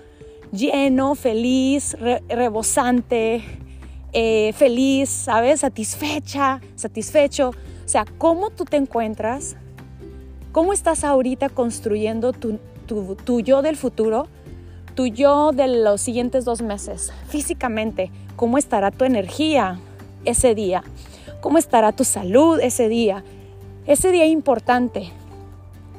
lleno, 0.51 1.15
feliz, 1.15 1.97
rebosante, 2.29 3.43
eh, 4.13 4.53
feliz, 4.53 5.09
¿sabes? 5.09 5.62
Satisfecha, 5.62 6.62
satisfecho. 6.75 7.50
O 7.50 7.88
sea, 7.88 8.05
¿cómo 8.17 8.50
tú 8.50 8.65
te 8.65 8.77
encuentras? 8.77 9.55
¿Cómo 10.51 10.74
estás 10.74 11.03
ahorita 11.03 11.50
construyendo 11.50 12.31
tu, 12.31 12.59
tu, 12.85 13.15
tu 13.15 13.41
yo 13.41 13.62
del 13.62 13.75
futuro? 13.75 14.27
Tu 14.95 15.07
yo 15.07 15.51
de 15.51 15.67
los 15.67 15.99
siguientes 15.99 16.45
dos 16.45 16.61
meses, 16.61 17.11
físicamente, 17.27 18.11
¿cómo 18.37 18.57
estará 18.57 18.91
tu 18.91 19.03
energía 19.03 19.77
ese 20.23 20.55
día? 20.55 20.83
¿Cómo 21.41 21.57
estará 21.57 21.91
tu 21.91 22.05
salud 22.05 22.61
ese 22.61 22.87
día? 22.87 23.25
Ese 23.87 24.13
día 24.13 24.25
importante, 24.25 25.11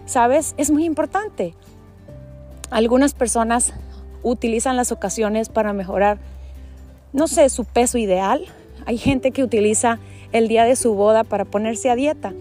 ¿sabes? 0.07 0.55
Es 0.57 0.71
muy 0.71 0.87
importante. 0.87 1.55
Algunas 2.71 3.13
personas 3.13 3.75
utilizan 4.23 4.77
las 4.77 4.93
ocasiones 4.93 5.51
para 5.51 5.75
mejorar, 5.75 6.17
no 7.13 7.29
sé, 7.29 7.51
su 7.51 7.67
peso 7.67 7.99
ideal. 7.99 8.47
Hay 8.87 8.97
gente 8.97 9.31
que 9.31 9.45
utiliza 9.45 9.99
el 10.33 10.49
día 10.49 10.65
de 10.65 10.75
su 10.75 10.95
boda 10.95 11.23
para 11.23 11.45
ponerse 11.45 11.91
a 11.91 11.97
dieta. 11.97 12.33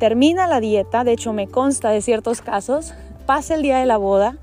Termina 0.00 0.48
la 0.48 0.58
dieta, 0.58 1.04
de 1.04 1.12
hecho 1.12 1.32
me 1.32 1.46
consta 1.46 1.90
de 1.90 2.02
ciertos 2.02 2.42
casos, 2.42 2.92
pasa 3.24 3.54
el 3.54 3.62
día 3.62 3.78
de 3.78 3.86
la 3.86 3.98
boda 3.98 4.36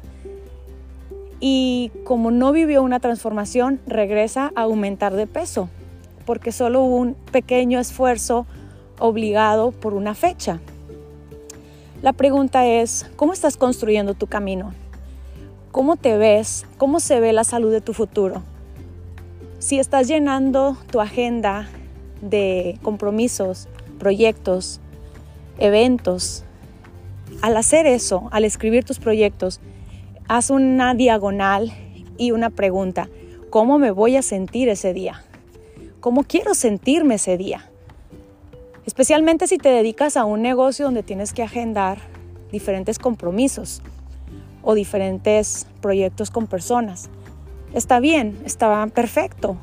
y 1.40 1.92
como 2.04 2.32
no 2.32 2.52
vivió 2.52 2.84
una 2.84 3.00
transformación, 3.00 3.80
regresa 3.88 4.52
a 4.56 4.64
aumentar 4.64 5.14
de 5.14 5.28
peso 5.28 5.70
porque 6.30 6.52
solo 6.52 6.84
un 6.84 7.16
pequeño 7.32 7.80
esfuerzo 7.80 8.46
obligado 9.00 9.72
por 9.72 9.96
una 9.96 10.14
fecha. 10.14 10.60
La 12.04 12.14
pregunta 12.14 12.68
es, 12.68 13.10
¿cómo 13.16 13.34
estás 13.34 13.58
construyendo 13.58 14.14
tu 14.14 14.28
camino? 14.28 14.72
¿Cómo 15.72 15.96
te 15.96 16.18
ves? 16.18 16.68
¿Cómo 16.78 17.00
se 17.00 17.20
ve 17.20 17.34
la 17.34 17.44
salud 17.44 17.72
de 17.72 17.82
tu 17.82 17.94
futuro? 17.94 18.44
Si 19.58 19.80
estás 19.80 20.08
llenando 20.08 20.78
tu 20.92 21.02
agenda 21.02 21.68
de 22.22 22.78
compromisos, 22.84 23.68
proyectos, 23.98 24.82
eventos, 25.58 26.44
al 27.42 27.58
hacer 27.58 27.88
eso, 27.88 28.30
al 28.30 28.46
escribir 28.46 28.84
tus 28.84 29.00
proyectos, 29.00 29.62
haz 30.30 30.50
una 30.50 30.94
diagonal 30.94 31.74
y 32.18 32.32
una 32.32 32.50
pregunta. 32.50 33.10
¿Cómo 33.50 33.80
me 33.80 33.92
voy 33.92 34.16
a 34.16 34.22
sentir 34.22 34.70
ese 34.70 34.94
día? 34.94 35.26
cómo 36.00 36.24
quiero 36.24 36.54
sentirme 36.54 37.16
ese 37.16 37.38
día. 37.38 37.70
Especialmente 38.86 39.48
si 39.48 39.58
te 39.58 39.70
dedicas 39.70 40.18
a 40.18 40.26
un 40.26 40.42
negocio 40.42 40.86
donde 40.86 41.04
tienes 41.04 41.34
que 41.34 41.44
agendar 41.44 42.00
diferentes 42.52 42.98
compromisos 42.98 43.82
o 44.64 44.74
diferentes 44.74 45.68
proyectos 45.82 46.32
con 46.32 46.48
personas. 46.48 47.10
Está 47.74 48.00
bien, 48.00 48.40
está 48.46 48.88
perfecto. 48.88 49.58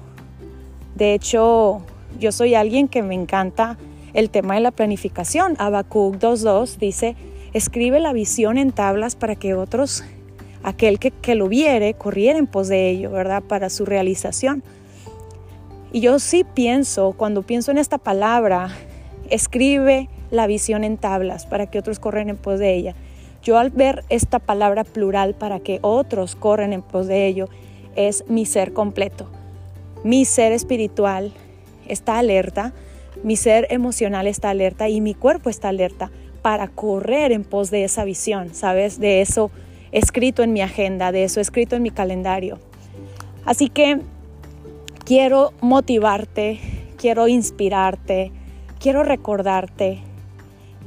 De 0.94 1.14
hecho, 1.14 1.82
yo 2.18 2.32
soy 2.32 2.54
alguien 2.54 2.88
que 2.88 3.02
me 3.02 3.14
encanta 3.14 3.76
el 4.14 4.30
tema 4.30 4.54
de 4.54 4.60
la 4.60 4.70
planificación. 4.70 5.56
Habacuc 5.58 6.16
2.2 6.16 6.76
dice, 6.76 7.16
escribe 7.52 7.98
la 8.00 8.12
visión 8.12 8.58
en 8.58 8.70
tablas 8.70 9.16
para 9.16 9.34
que 9.34 9.54
otros, 9.54 10.04
aquel 10.66 10.98
que, 10.98 11.12
que 11.12 11.36
lo 11.36 11.46
viere, 11.46 11.94
corriera 11.94 12.40
en 12.40 12.48
pos 12.48 12.66
de 12.66 12.90
ello, 12.90 13.12
¿verdad? 13.12 13.40
Para 13.40 13.70
su 13.70 13.86
realización. 13.86 14.64
Y 15.92 16.00
yo 16.00 16.18
sí 16.18 16.44
pienso, 16.44 17.14
cuando 17.16 17.42
pienso 17.42 17.70
en 17.70 17.78
esta 17.78 17.98
palabra, 17.98 18.70
escribe 19.30 20.08
la 20.32 20.48
visión 20.48 20.82
en 20.82 20.96
tablas 20.96 21.46
para 21.46 21.66
que 21.66 21.78
otros 21.78 22.00
corren 22.00 22.30
en 22.30 22.36
pos 22.36 22.58
de 22.58 22.74
ella. 22.74 22.96
Yo 23.44 23.58
al 23.58 23.70
ver 23.70 24.04
esta 24.08 24.40
palabra 24.40 24.82
plural 24.82 25.34
para 25.34 25.60
que 25.60 25.78
otros 25.82 26.34
corren 26.34 26.72
en 26.72 26.82
pos 26.82 27.06
de 27.06 27.28
ello, 27.28 27.48
es 27.94 28.24
mi 28.26 28.44
ser 28.44 28.72
completo. 28.72 29.30
Mi 30.02 30.24
ser 30.24 30.50
espiritual 30.50 31.32
está 31.86 32.18
alerta, 32.18 32.72
mi 33.22 33.36
ser 33.36 33.68
emocional 33.70 34.26
está 34.26 34.50
alerta 34.50 34.88
y 34.88 35.00
mi 35.00 35.14
cuerpo 35.14 35.48
está 35.48 35.68
alerta 35.68 36.10
para 36.42 36.66
correr 36.66 37.30
en 37.30 37.44
pos 37.44 37.70
de 37.70 37.84
esa 37.84 38.02
visión, 38.02 38.52
¿sabes? 38.52 38.98
De 38.98 39.20
eso 39.20 39.52
escrito 39.92 40.42
en 40.42 40.52
mi 40.52 40.62
agenda, 40.62 41.12
de 41.12 41.24
eso 41.24 41.40
escrito 41.40 41.76
en 41.76 41.82
mi 41.82 41.90
calendario. 41.90 42.58
Así 43.44 43.68
que 43.68 44.00
quiero 45.04 45.52
motivarte, 45.60 46.60
quiero 46.96 47.28
inspirarte, 47.28 48.32
quiero 48.80 49.02
recordarte 49.02 50.00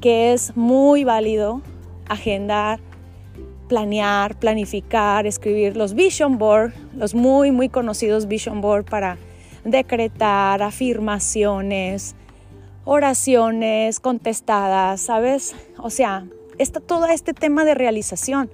que 0.02 0.34
es 0.34 0.56
muy 0.56 1.04
válido 1.04 1.62
agendar, 2.08 2.80
planear, 3.70 4.38
planificar, 4.38 5.26
escribir 5.28 5.78
los 5.78 5.94
vision 5.94 6.38
board, 6.38 6.74
los 6.96 7.14
muy, 7.14 7.52
muy 7.52 7.70
conocidos 7.70 8.28
vision 8.28 8.62
board 8.62 8.86
para 8.86 9.18
decretar 9.64 10.62
afirmaciones, 10.64 12.16
oraciones 12.84 14.00
contestadas, 14.00 15.02
¿sabes? 15.02 15.56
O 15.78 15.90
sea, 15.90 16.26
está 16.58 16.80
todo 16.80 17.06
este 17.08 17.34
tema 17.34 17.64
de 17.64 17.76
realización. 17.76 18.50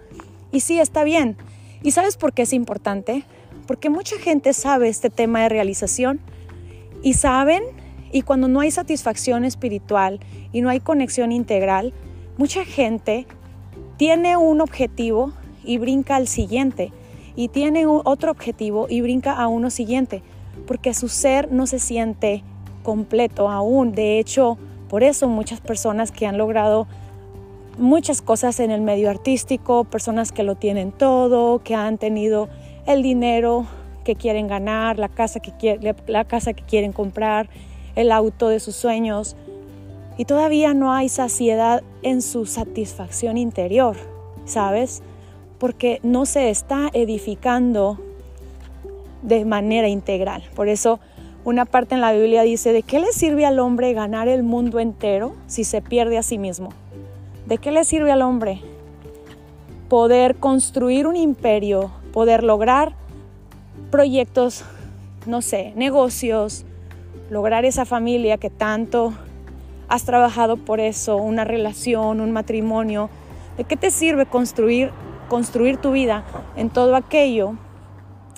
Y 0.56 0.62
sí, 0.62 0.80
está 0.80 1.04
bien. 1.04 1.38
¿Y 1.84 1.92
sabes 1.92 2.18
por 2.18 2.34
qué 2.34 2.44
es 2.44 2.54
importante? 2.54 3.26
porque 3.66 3.90
mucha 3.90 4.18
gente 4.18 4.54
sabe 4.54 4.90
este 4.90 5.10
tema 5.10 5.42
de 5.42 5.50
realización 5.50 6.20
y 7.02 7.14
saben, 7.14 7.64
y 8.12 8.22
cuando 8.22 8.48
no 8.48 8.62
hay 8.62 8.72
satisfacción 8.72 9.44
espiritual 9.44 10.20
y 10.52 10.62
no 10.62 10.70
hay 10.70 10.80
conexión 10.80 11.32
integral, 11.32 11.94
mucha 12.38 12.64
gente 12.64 13.26
tiene 13.98 14.38
un 14.38 14.62
objetivo 14.62 15.34
y 15.64 15.78
brinca 15.78 16.16
al 16.16 16.28
siguiente, 16.28 16.92
y 17.36 17.50
tiene 17.50 17.86
otro 17.86 18.32
objetivo 18.32 18.88
y 18.90 19.02
brinca 19.02 19.34
a 19.34 19.48
uno 19.48 19.70
siguiente, 19.70 20.22
porque 20.68 20.94
su 20.94 21.10
ser 21.10 21.52
no 21.52 21.68
se 21.68 21.80
siente 21.80 22.44
completo 22.82 23.50
aún. 23.50 23.92
De 23.92 24.20
hecho, 24.20 24.58
por 24.88 25.04
eso 25.04 25.28
muchas 25.28 25.60
personas 25.60 26.12
que 26.12 26.28
han 26.28 26.38
logrado 26.38 26.88
muchas 27.78 28.22
cosas 28.22 28.60
en 28.60 28.72
el 28.72 28.82
medio 28.82 29.10
artístico, 29.10 29.84
personas 29.84 30.32
que 30.32 30.44
lo 30.44 30.56
tienen 30.56 30.92
todo, 30.92 31.62
que 31.64 31.76
han 31.76 31.98
tenido 31.98 32.50
el 32.86 33.04
dinero 33.04 33.66
que 34.04 34.16
quieren 34.16 34.48
ganar, 34.48 35.00
la 35.00 35.10
casa 35.10 35.40
que, 35.40 35.96
la 36.08 36.26
casa 36.26 36.54
que 36.54 36.64
quieren 36.64 36.94
comprar, 36.94 37.50
el 37.96 38.12
auto 38.12 38.50
de 38.50 38.60
sus 38.60 38.76
sueños. 38.76 39.36
Y 40.18 40.26
todavía 40.26 40.74
no 40.74 40.94
hay 40.94 41.10
saciedad 41.10 41.84
en 42.02 42.22
su 42.22 42.46
satisfacción 42.46 43.38
interior, 43.38 43.98
¿sabes? 44.46 45.02
Porque 45.58 46.00
no 46.04 46.26
se 46.26 46.50
está 46.50 46.90
edificando 46.94 48.00
de 49.22 49.44
manera 49.44 49.90
integral. 49.90 50.44
Por 50.56 50.70
eso 50.70 51.00
una 51.44 51.66
parte 51.66 51.96
en 51.96 52.02
la 52.02 52.14
Biblia 52.14 52.44
dice, 52.44 52.72
¿de 52.74 52.84
qué 52.84 53.00
le 53.00 53.12
sirve 53.12 53.46
al 53.46 53.60
hombre 53.60 53.94
ganar 53.94 54.28
el 54.28 54.44
mundo 54.44 54.80
entero 54.80 55.36
si 55.48 55.64
se 55.64 55.82
pierde 55.82 56.18
a 56.18 56.24
sí 56.24 56.38
mismo? 56.38 56.70
¿De 57.46 57.58
qué 57.58 57.72
le 57.72 57.84
sirve 57.84 58.12
al 58.12 58.22
hombre 58.22 58.62
poder 59.90 60.36
construir 60.36 61.08
un 61.08 61.16
imperio 61.16 61.92
poder 62.12 62.44
lograr 62.44 62.96
proyectos 63.92 64.64
no 65.26 65.42
sé, 65.42 65.74
negocios, 65.76 66.66
lograr 67.30 67.66
esa 67.66 67.86
familia 67.86 68.38
que 68.38 68.50
tanto 68.50 69.14
has 69.88 70.04
trabajado 70.04 70.58
por 70.58 70.80
eso, 70.80 71.18
una 71.18 71.44
relación, 71.44 72.22
un 72.22 72.32
matrimonio. 72.32 73.10
¿De 73.58 73.64
qué 73.64 73.78
te 73.78 73.92
sirve 73.92 74.26
construir, 74.26 74.92
construir 75.30 75.78
tu 75.78 75.92
vida 75.92 76.24
en 76.56 76.70
todo 76.70 76.96
aquello 76.96 77.56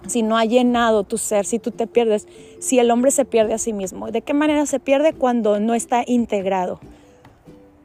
si 0.06 0.22
no 0.22 0.38
ha 0.38 0.46
llenado 0.46 1.04
tu 1.04 1.18
ser, 1.18 1.46
si 1.46 1.60
tú 1.60 1.72
te 1.72 1.88
pierdes, 1.88 2.28
si 2.60 2.80
el 2.80 2.92
hombre 2.92 3.12
se 3.12 3.26
pierde 3.26 3.54
a 3.54 3.58
sí 3.58 3.74
mismo? 3.74 4.12
¿De 4.12 4.22
qué 4.22 4.34
manera 4.34 4.66
se 4.66 4.80
pierde 4.80 5.14
cuando 5.14 5.60
no 5.60 5.74
está 5.74 6.04
integrado? 6.06 6.80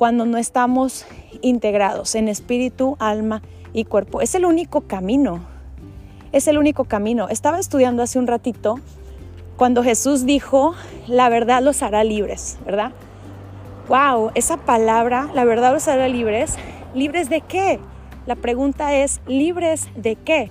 Cuando 0.03 0.27
no 0.27 0.37
estamos 0.37 1.07
integrados 1.43 2.17
en 2.17 2.27
espíritu, 2.27 2.97
alma 2.99 3.41
y 3.73 3.85
cuerpo. 3.85 4.21
Es 4.21 4.35
el 4.35 4.45
único 4.45 4.81
camino. 4.81 5.45
Es 6.33 6.49
el 6.49 6.59
único 6.59 6.87
camino. 6.87 7.29
Estaba 7.29 7.61
estudiando 7.61 8.03
hace 8.03 8.19
un 8.19 8.27
ratito 8.27 8.81
cuando 9.57 9.85
Jesús 9.85 10.27
dijo, 10.27 10.75
la 11.07 11.29
verdad 11.29 11.63
los 11.63 11.85
hará 11.85 12.03
libres, 12.03 12.59
¿verdad? 12.67 12.91
Wow, 13.87 14.33
esa 14.35 14.57
palabra, 14.57 15.31
la 15.37 15.45
verdad 15.45 15.73
los 15.73 15.87
hará 15.87 16.09
libres. 16.09 16.57
¿Libres 16.97 17.31
de 17.31 17.41
qué? 17.41 17.79
La 18.27 18.35
pregunta 18.35 18.97
es, 18.97 19.21
¿libres 19.29 19.89
de 19.95 20.17
qué? 20.17 20.51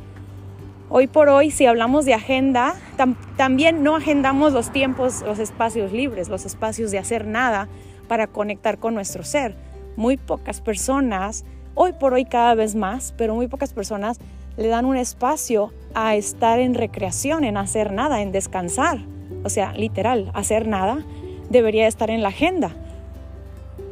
Hoy 0.89 1.07
por 1.07 1.27
hoy, 1.27 1.51
si 1.51 1.65
hablamos 1.65 2.05
de 2.05 2.13
agenda, 2.13 2.75
también 3.35 3.83
no 3.83 3.97
agendamos 3.97 4.53
los 4.53 4.71
tiempos, 4.71 5.23
los 5.23 5.39
espacios 5.39 5.91
libres, 5.91 6.29
los 6.29 6.45
espacios 6.45 6.89
de 6.91 6.99
hacer 6.99 7.27
nada 7.27 7.67
para 8.11 8.27
conectar 8.27 8.77
con 8.77 8.93
nuestro 8.93 9.23
ser. 9.23 9.55
Muy 9.95 10.17
pocas 10.17 10.59
personas, 10.59 11.45
hoy 11.75 11.93
por 11.93 12.13
hoy 12.13 12.25
cada 12.25 12.55
vez 12.55 12.75
más, 12.75 13.13
pero 13.17 13.35
muy 13.35 13.47
pocas 13.47 13.71
personas 13.71 14.19
le 14.57 14.67
dan 14.67 14.83
un 14.83 14.97
espacio 14.97 15.71
a 15.93 16.15
estar 16.15 16.59
en 16.59 16.73
recreación, 16.73 17.45
en 17.45 17.55
hacer 17.55 17.93
nada, 17.93 18.21
en 18.21 18.33
descansar. 18.33 18.97
O 19.45 19.49
sea, 19.49 19.71
literal, 19.71 20.29
hacer 20.33 20.67
nada 20.67 21.05
debería 21.49 21.87
estar 21.87 22.09
en 22.09 22.21
la 22.21 22.27
agenda. 22.27 22.75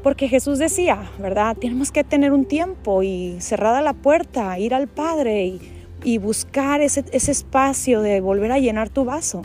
Porque 0.04 0.28
Jesús 0.28 0.60
decía, 0.60 1.02
¿verdad? 1.18 1.56
Tenemos 1.56 1.94
que 1.94 2.04
tener 2.04 2.34
un 2.34 2.44
tiempo 2.44 3.04
y 3.04 3.38
cerrada 3.40 3.82
la 3.82 3.94
puerta, 3.94 4.60
ir 4.60 4.74
al 4.74 4.90
Padre 4.90 5.60
y, 6.04 6.18
buscar 6.18 6.82
ese, 6.82 7.06
espacio 7.14 8.02
de 8.02 8.20
volver 8.20 8.52
a 8.52 8.60
llenar 8.60 8.90
tu 8.90 9.06
vaso. 9.06 9.44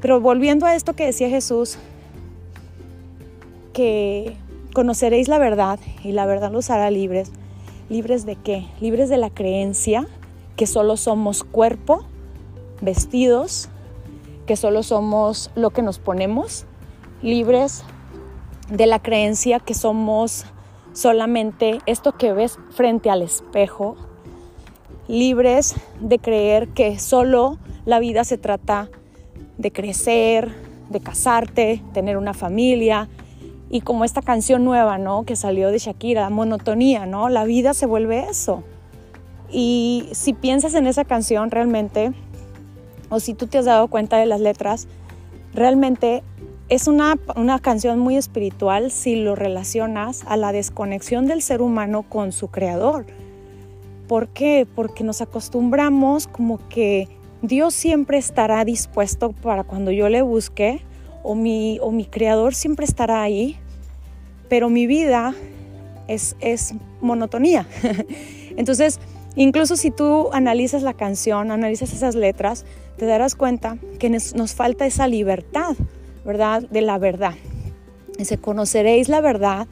Pero 0.00 0.18
volviendo 0.18 0.64
a 0.64 0.74
esto 0.74 0.94
que 0.94 1.04
decía 1.04 1.28
Jesús, 1.28 1.78
que 3.72 4.36
conoceréis 4.72 5.28
la 5.28 5.38
verdad 5.38 5.78
y 6.02 6.12
la 6.12 6.26
verdad 6.26 6.50
los 6.50 6.70
hará 6.70 6.90
libres. 6.90 7.32
¿Libres 7.88 8.24
de 8.24 8.36
qué? 8.36 8.66
Libres 8.80 9.08
de 9.08 9.18
la 9.18 9.30
creencia 9.30 10.06
que 10.56 10.66
solo 10.66 10.96
somos 10.96 11.44
cuerpo, 11.44 12.04
vestidos, 12.80 13.68
que 14.46 14.56
solo 14.56 14.82
somos 14.82 15.50
lo 15.54 15.70
que 15.70 15.82
nos 15.82 15.98
ponemos, 15.98 16.66
libres 17.22 17.84
de 18.70 18.86
la 18.86 19.00
creencia 19.00 19.60
que 19.60 19.74
somos 19.74 20.44
solamente 20.92 21.78
esto 21.86 22.12
que 22.12 22.32
ves 22.32 22.58
frente 22.70 23.10
al 23.10 23.22
espejo, 23.22 23.96
libres 25.08 25.74
de 26.00 26.18
creer 26.18 26.68
que 26.68 26.98
solo 26.98 27.58
la 27.84 27.98
vida 27.98 28.24
se 28.24 28.38
trata 28.38 28.88
de 29.58 29.72
crecer, 29.72 30.52
de 30.90 31.00
casarte, 31.00 31.82
tener 31.92 32.16
una 32.16 32.34
familia 32.34 33.08
y 33.72 33.80
como 33.80 34.04
esta 34.04 34.20
canción 34.20 34.64
nueva, 34.64 34.98
¿no? 34.98 35.24
Que 35.24 35.34
salió 35.34 35.70
de 35.70 35.78
Shakira, 35.78 36.28
monotonía, 36.28 37.06
¿no? 37.06 37.30
La 37.30 37.44
vida 37.44 37.72
se 37.72 37.86
vuelve 37.86 38.28
eso. 38.28 38.62
Y 39.50 40.10
si 40.12 40.34
piensas 40.34 40.74
en 40.74 40.86
esa 40.86 41.06
canción 41.06 41.50
realmente, 41.50 42.12
o 43.08 43.18
si 43.18 43.32
tú 43.32 43.46
te 43.46 43.56
has 43.56 43.64
dado 43.64 43.88
cuenta 43.88 44.18
de 44.18 44.26
las 44.26 44.42
letras, 44.42 44.88
realmente 45.54 46.22
es 46.68 46.86
una, 46.86 47.16
canción 47.62 47.98
muy 47.98 48.18
espiritual 48.18 48.90
si 48.90 49.16
lo 49.16 49.36
relacionas 49.36 50.22
a 50.26 50.36
la 50.36 50.52
desconexión 50.52 51.26
del 51.26 51.40
ser 51.40 51.62
humano 51.62 52.02
con 52.02 52.32
su 52.32 52.48
creador. 52.48 53.06
¿Por 54.06 54.28
qué? 54.28 54.66
Porque 54.74 55.02
nos 55.02 55.22
acostumbramos 55.22 56.26
como 56.26 56.58
que 56.68 57.08
Dios 57.40 57.72
siempre 57.72 58.18
estará 58.18 58.66
dispuesto 58.66 59.32
para 59.32 59.64
cuando 59.64 59.92
yo 59.92 60.10
le 60.10 60.20
busque, 60.20 60.82
o 61.22 61.34
mi, 61.34 61.78
o 61.80 61.90
mi 61.90 62.04
creador 62.04 62.54
siempre 62.54 62.84
estará 62.84 63.22
ahí, 63.22 63.56
pero 64.48 64.68
mi 64.68 64.86
vida 64.86 65.34
es, 66.08 66.36
es 66.40 66.74
monotonía. 67.00 67.66
Entonces, 68.56 69.00
Incluso 69.34 69.76
si 69.76 69.90
tú 69.90 70.28
analizas 70.32 70.82
la 70.82 70.92
canción, 70.92 71.50
analizas 71.50 71.92
esas 71.92 72.14
letras, 72.14 72.66
te 72.98 73.06
darás 73.06 73.34
cuenta 73.34 73.78
que 73.98 74.10
nos, 74.10 74.54
falta 74.54 74.84
esa 74.84 75.06
libertad, 75.06 75.74
¿verdad? 76.24 76.62
De 76.70 76.82
la 76.82 76.98
verdad. 76.98 77.34
Dice, 78.18 78.36
conoceréis 78.36 79.08
la 79.08 79.22
verdad 79.22 79.68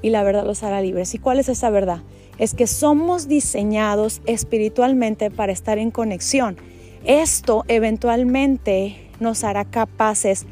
y 0.00 0.10
la 0.10 0.22
verdad 0.22 0.44
los 0.44 0.62
hará 0.62 0.80
libres. 0.80 1.12
¿Y 1.14 1.18
cuál 1.18 1.40
es 1.40 1.48
esa 1.48 1.70
verdad? 1.70 2.02
Es 2.38 2.54
que 2.54 2.68
somos 2.68 3.26
diseñados 3.26 4.22
espiritualmente 4.26 5.30
para 5.30 5.52
estar 5.52 5.78
en 5.78 5.90
conexión. 5.90 6.56
Esto 7.04 7.64
eventualmente 7.66 9.10
nos 9.18 9.42
hará 9.42 9.64
capaces 9.64 10.46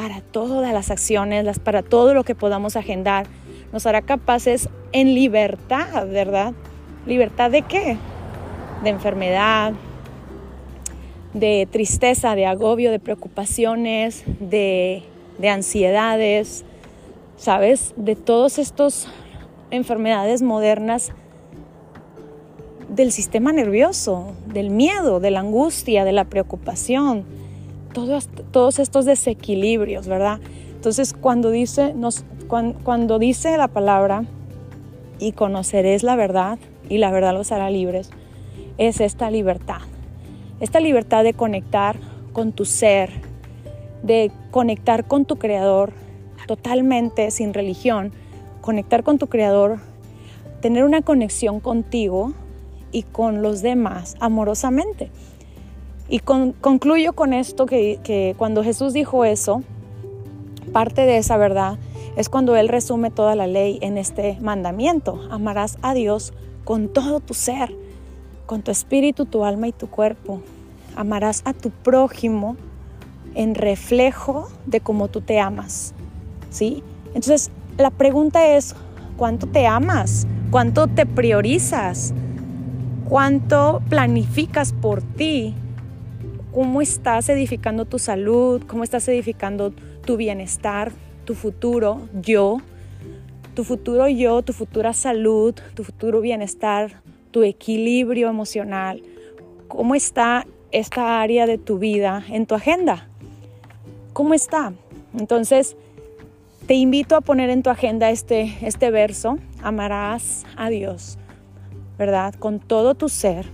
para 0.00 0.22
todas 0.22 0.72
las 0.72 0.90
acciones, 0.90 1.58
para 1.58 1.82
todo 1.82 2.14
lo 2.14 2.24
que 2.24 2.34
podamos 2.34 2.74
agendar. 2.74 3.26
Nos 3.70 3.84
hará 3.84 4.00
capaces 4.00 4.70
en 4.92 5.14
libertad, 5.14 6.08
¿verdad? 6.08 6.54
¿Libertad 7.04 7.50
de 7.50 7.60
qué? 7.60 7.98
De 8.82 8.88
enfermedad, 8.88 9.74
de 11.34 11.68
tristeza, 11.70 12.34
de 12.34 12.46
agobio, 12.46 12.90
de 12.90 12.98
preocupaciones, 12.98 14.24
de, 14.40 15.02
ansiedades, 15.46 16.64
¿sabes? 17.36 17.92
De 17.98 18.16
todas 18.16 18.58
estas 18.58 19.06
enfermedades 19.70 20.40
modernas 20.40 21.12
del 22.88 23.12
sistema 23.12 23.52
nervioso, 23.52 24.32
del 24.46 24.70
miedo, 24.70 25.20
de 25.20 25.30
la 25.30 25.40
angustia, 25.40 26.06
de 26.06 26.12
la 26.12 26.24
preocupación, 26.24 27.26
todos, 27.92 28.28
todos 28.50 28.78
estos 28.78 29.04
desequilibrios, 29.04 30.06
¿verdad? 30.06 30.40
Entonces, 30.74 31.12
cuando 31.12 31.50
dice, 31.50 31.94
nos, 31.94 32.24
cuando 32.48 33.18
dice 33.18 33.56
la 33.56 33.68
palabra, 33.68 34.24
y 35.18 35.32
conoceréis 35.32 36.02
la 36.02 36.16
verdad, 36.16 36.58
y 36.88 36.98
la 36.98 37.10
verdad 37.10 37.34
los 37.34 37.52
hará 37.52 37.70
libres, 37.70 38.10
es 38.78 39.00
esta 39.00 39.30
libertad. 39.30 39.82
Esta 40.60 40.80
libertad 40.80 41.22
de 41.22 41.34
conectar 41.34 41.96
con 42.32 42.52
tu 42.52 42.64
ser, 42.64 43.10
de 44.02 44.32
conectar 44.50 45.06
con 45.06 45.24
tu 45.26 45.36
creador 45.36 45.92
totalmente 46.46 47.30
sin 47.30 47.54
religión, 47.54 48.12
conectar 48.60 49.04
con 49.04 49.18
tu 49.18 49.28
creador, 49.28 49.78
tener 50.60 50.84
una 50.84 51.02
conexión 51.02 51.60
contigo 51.60 52.32
y 52.92 53.04
con 53.04 53.42
los 53.42 53.62
demás 53.62 54.16
amorosamente. 54.20 55.10
Y 56.10 56.18
concluyo 56.18 57.12
con 57.12 57.32
esto 57.32 57.66
que, 57.66 58.00
que 58.02 58.34
cuando 58.36 58.64
Jesús 58.64 58.92
dijo 58.92 59.24
eso, 59.24 59.62
parte 60.72 61.02
de 61.02 61.18
esa 61.18 61.36
verdad 61.36 61.78
es 62.16 62.28
cuando 62.28 62.56
Él 62.56 62.68
resume 62.68 63.10
toda 63.10 63.36
la 63.36 63.46
ley 63.46 63.78
en 63.80 63.96
este 63.96 64.36
mandamiento. 64.40 65.20
Amarás 65.30 65.78
a 65.82 65.94
Dios 65.94 66.32
con 66.64 66.88
todo 66.88 67.20
tu 67.20 67.34
ser, 67.34 67.74
con 68.46 68.62
tu 68.62 68.72
espíritu, 68.72 69.24
tu 69.24 69.44
alma 69.44 69.68
y 69.68 69.72
tu 69.72 69.88
cuerpo. 69.88 70.42
Amarás 70.96 71.42
a 71.44 71.52
tu 71.52 71.70
prójimo 71.70 72.56
en 73.36 73.54
reflejo 73.54 74.48
de 74.66 74.80
cómo 74.80 75.08
tú 75.08 75.20
te 75.20 75.38
amas. 75.38 75.94
¿Sí? 76.50 76.82
Entonces, 77.08 77.50
la 77.78 77.90
pregunta 77.90 78.56
es, 78.56 78.74
¿cuánto 79.16 79.46
te 79.46 79.66
amas? 79.66 80.26
¿Cuánto 80.50 80.88
te 80.88 81.06
priorizas? 81.06 82.12
¿Cuánto 83.08 83.80
planificas 83.88 84.72
por 84.72 85.02
ti? 85.02 85.54
¿Cómo 86.52 86.82
estás 86.82 87.28
edificando 87.28 87.84
tu 87.84 87.98
salud? 87.98 88.62
¿Cómo 88.66 88.84
estás 88.84 89.06
edificando 89.08 89.72
tu 90.04 90.16
bienestar, 90.16 90.92
tu 91.24 91.34
futuro, 91.34 92.08
yo? 92.20 92.58
tu 93.54 93.64
futuro 93.64 94.08
yo, 94.08 94.42
tu 94.42 94.52
futura 94.52 94.92
salud, 94.92 95.54
tu 95.74 95.84
futuro 95.84 96.20
bienestar, 96.20 97.02
tu 97.30 97.42
equilibrio 97.42 98.28
emocional. 98.28 99.02
¿Cómo 99.68 99.94
está 99.94 100.46
esta 100.72 101.20
área 101.20 101.46
de 101.46 101.58
tu 101.58 101.78
vida 101.78 102.24
en 102.28 102.46
tu 102.46 102.54
agenda? 102.54 103.08
¿Cómo 104.12 104.34
está? 104.34 104.72
Entonces, 105.18 105.76
te 106.66 106.74
invito 106.74 107.16
a 107.16 107.20
poner 107.20 107.50
en 107.50 107.62
tu 107.62 107.70
agenda 107.70 108.10
este, 108.10 108.56
este 108.62 108.90
verso, 108.90 109.38
amarás 109.62 110.44
a 110.56 110.70
Dios, 110.70 111.18
¿verdad? 111.98 112.34
Con 112.34 112.60
todo 112.60 112.94
tu 112.94 113.08
ser 113.08 113.46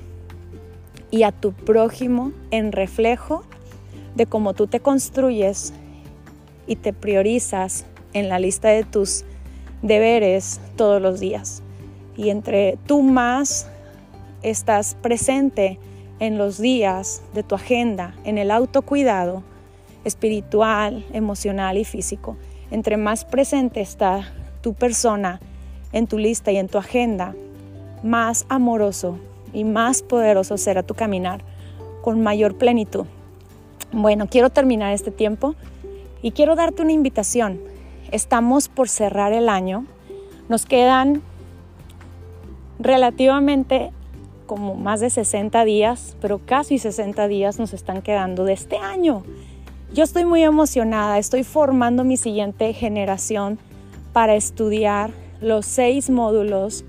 y 1.10 1.22
a 1.22 1.32
tu 1.32 1.52
prójimo 1.52 2.32
en 2.50 2.72
reflejo 2.72 3.42
de 4.14 4.26
cómo 4.26 4.54
tú 4.54 4.66
te 4.66 4.80
construyes 4.80 5.72
y 6.66 6.76
te 6.76 6.92
priorizas 6.92 7.84
en 8.12 8.28
la 8.28 8.38
lista 8.38 8.68
de 8.68 8.84
tus 8.84 9.24
deberes 9.82 10.60
todos 10.76 11.00
los 11.00 11.20
días. 11.20 11.62
Y 12.16 12.30
entre 12.30 12.78
tú 12.86 13.02
más 13.02 13.68
estás 14.42 14.96
presente 15.00 15.78
en 16.18 16.38
los 16.38 16.58
días 16.58 17.22
de 17.34 17.42
tu 17.42 17.54
agenda, 17.54 18.14
en 18.24 18.38
el 18.38 18.50
autocuidado, 18.50 19.42
espiritual, 20.04 21.04
emocional 21.12 21.76
y 21.76 21.84
físico. 21.84 22.36
Entre 22.70 22.96
más 22.96 23.24
presente 23.24 23.80
está 23.80 24.32
tu 24.62 24.74
persona 24.74 25.40
en 25.92 26.06
tu 26.06 26.18
lista 26.18 26.50
y 26.52 26.56
en 26.56 26.68
tu 26.68 26.78
agenda, 26.78 27.34
más 28.02 28.46
amoroso 28.48 29.18
y 29.52 29.64
más 29.64 30.02
poderoso 30.02 30.56
será 30.58 30.82
tu 30.82 30.94
caminar 30.94 31.42
con 32.02 32.22
mayor 32.22 32.56
plenitud. 32.56 33.06
Bueno, 33.92 34.26
quiero 34.28 34.50
terminar 34.50 34.92
este 34.92 35.10
tiempo 35.10 35.54
y 36.22 36.32
quiero 36.32 36.56
darte 36.56 36.82
una 36.82 36.92
invitación. 36.92 37.60
Estamos 38.12 38.68
por 38.68 38.88
cerrar 38.88 39.32
el 39.32 39.48
año. 39.48 39.86
Nos 40.48 40.66
quedan 40.66 41.22
relativamente 42.78 43.90
como 44.46 44.76
más 44.76 45.00
de 45.00 45.10
60 45.10 45.64
días, 45.64 46.16
pero 46.20 46.40
casi 46.44 46.78
60 46.78 47.26
días 47.28 47.58
nos 47.58 47.72
están 47.72 48.02
quedando 48.02 48.44
de 48.44 48.52
este 48.52 48.76
año. 48.76 49.24
Yo 49.92 50.04
estoy 50.04 50.24
muy 50.24 50.42
emocionada, 50.42 51.18
estoy 51.18 51.42
formando 51.42 52.04
mi 52.04 52.16
siguiente 52.16 52.72
generación 52.72 53.58
para 54.12 54.34
estudiar 54.34 55.10
los 55.40 55.66
seis 55.66 56.10
módulos 56.10 56.84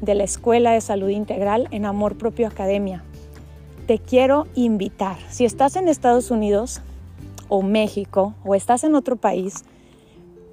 de 0.00 0.14
la 0.14 0.24
Escuela 0.24 0.72
de 0.72 0.80
Salud 0.80 1.08
Integral 1.08 1.68
en 1.70 1.84
Amor 1.84 2.16
Propio 2.16 2.46
Academia. 2.46 3.02
Te 3.86 3.98
quiero 3.98 4.46
invitar, 4.54 5.16
si 5.30 5.44
estás 5.44 5.76
en 5.76 5.88
Estados 5.88 6.30
Unidos 6.30 6.82
o 7.48 7.62
México 7.62 8.34
o 8.44 8.54
estás 8.54 8.84
en 8.84 8.94
otro 8.94 9.16
país, 9.16 9.64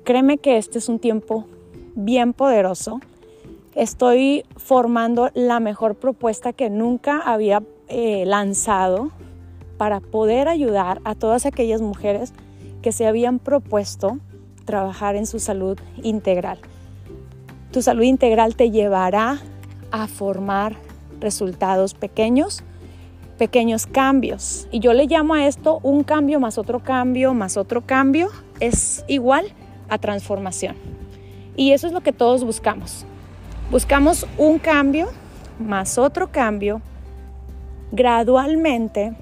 créeme 0.04 0.38
que 0.38 0.58
este 0.58 0.80
es 0.80 0.90
un 0.90 1.00
tiempo 1.00 1.46
bien 1.96 2.34
poderoso 2.34 3.00
estoy 3.76 4.46
formando 4.56 5.30
la 5.34 5.60
mejor 5.60 5.96
propuesta 5.96 6.54
que 6.54 6.70
nunca 6.70 7.20
había 7.20 7.62
eh, 7.90 8.24
lanzado 8.26 9.12
para 9.78 10.00
poder 10.00 10.48
ayudar 10.48 11.02
a 11.04 11.14
todas 11.14 11.46
aquellas 11.46 11.82
mujeres 11.82 12.34
que 12.82 12.94
se 12.94 13.06
habían 13.06 13.40
propuesto 13.40 14.18
trabajar 14.64 15.16
en 15.16 15.26
su 15.26 15.40
salud 15.40 15.78
integral. 16.02 16.58
Tu 17.76 17.82
salud 17.82 18.04
integral 18.04 18.56
te 18.56 18.72
llevará 18.72 19.42
a 19.92 20.08
formar 20.08 20.78
resultados 21.20 21.94
pequeños, 21.94 22.64
pequeños 23.38 23.86
cambios. 23.86 24.70
Y 24.72 24.80
yo 24.80 24.94
le 24.94 25.08
llamo 25.08 25.34
a 25.34 25.46
esto 25.46 25.82
un 25.84 26.06
cambio 26.06 26.40
más 26.40 26.58
otro 26.58 26.80
cambio 26.80 27.34
más 27.34 27.58
otro 27.58 27.82
cambio 27.82 28.30
es 28.62 29.04
igual 29.10 29.48
a 29.90 29.98
transformación. 29.98 30.78
Y 31.58 31.72
eso 31.72 31.86
es 31.86 31.92
lo 31.92 32.00
que 32.00 32.14
todos 32.14 32.46
buscamos. 32.46 33.06
Buscamos 33.70 34.26
un 34.38 34.58
cambio 34.58 35.10
más 35.60 35.98
otro 35.98 36.32
cambio 36.32 36.82
gradualmente 37.92 39.18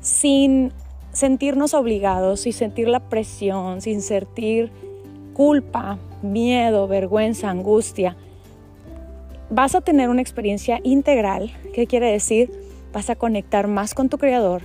sin 0.00 0.72
sentirnos 1.12 1.72
obligados, 1.72 2.40
sin 2.40 2.52
sentir 2.52 2.88
la 2.88 2.98
presión, 2.98 3.80
sin 3.80 4.02
sentir 4.02 4.72
culpa, 5.32 5.98
miedo, 6.22 6.88
vergüenza, 6.88 7.50
angustia. 7.50 8.16
Vas 9.50 9.74
a 9.74 9.80
tener 9.80 10.08
una 10.08 10.22
experiencia 10.22 10.80
integral, 10.82 11.52
¿qué 11.74 11.86
quiere 11.86 12.10
decir? 12.10 12.50
Vas 12.92 13.10
a 13.10 13.16
conectar 13.16 13.68
más 13.68 13.94
con 13.94 14.08
tu 14.08 14.18
creador, 14.18 14.62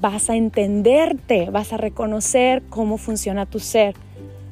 vas 0.00 0.28
a 0.30 0.36
entenderte, 0.36 1.50
vas 1.50 1.72
a 1.72 1.76
reconocer 1.76 2.62
cómo 2.68 2.98
funciona 2.98 3.46
tu 3.46 3.58
ser, 3.58 3.94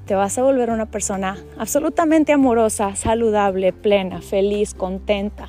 te 0.06 0.14
vas 0.14 0.36
a 0.38 0.42
volver 0.42 0.70
una 0.70 0.86
persona 0.86 1.38
absolutamente 1.58 2.32
amorosa, 2.32 2.94
saludable, 2.94 3.72
plena, 3.72 4.20
feliz, 4.20 4.74
contenta. 4.74 5.48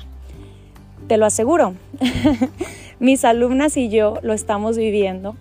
Te 1.08 1.18
lo 1.18 1.26
aseguro. 1.26 1.74
Mis 2.98 3.24
alumnas 3.24 3.76
y 3.76 3.90
yo 3.90 4.18
lo 4.22 4.32
estamos 4.32 4.78
viviendo. 4.78 5.36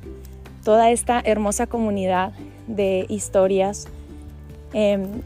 Toda 0.65 0.91
esta 0.91 1.21
hermosa 1.23 1.65
comunidad 1.65 2.33
de 2.67 3.05
historias 3.07 3.87
em, 4.75 5.21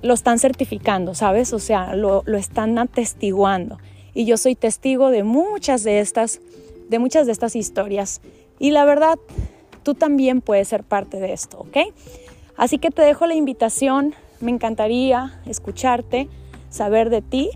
lo 0.00 0.14
están 0.14 0.38
certificando, 0.38 1.14
¿sabes? 1.14 1.52
O 1.52 1.58
sea, 1.58 1.94
lo, 1.94 2.22
lo 2.24 2.38
están 2.38 2.78
atestiguando. 2.78 3.78
Y 4.14 4.24
yo 4.24 4.38
soy 4.38 4.54
testigo 4.54 5.10
de 5.10 5.24
muchas 5.24 5.84
de 5.84 6.00
estas, 6.00 6.40
de 6.88 6.98
muchas 6.98 7.26
de 7.26 7.32
estas 7.32 7.54
historias. 7.54 8.22
Y 8.58 8.70
la 8.70 8.86
verdad, 8.86 9.18
tú 9.82 9.94
también 9.94 10.40
puedes 10.40 10.68
ser 10.68 10.84
parte 10.84 11.20
de 11.20 11.34
esto, 11.34 11.58
¿ok? 11.60 11.92
Así 12.56 12.78
que 12.78 12.90
te 12.90 13.02
dejo 13.02 13.26
la 13.26 13.34
invitación, 13.34 14.14
me 14.40 14.50
encantaría 14.50 15.38
escucharte, 15.46 16.28
saber 16.70 17.10
de 17.10 17.20
ti 17.20 17.50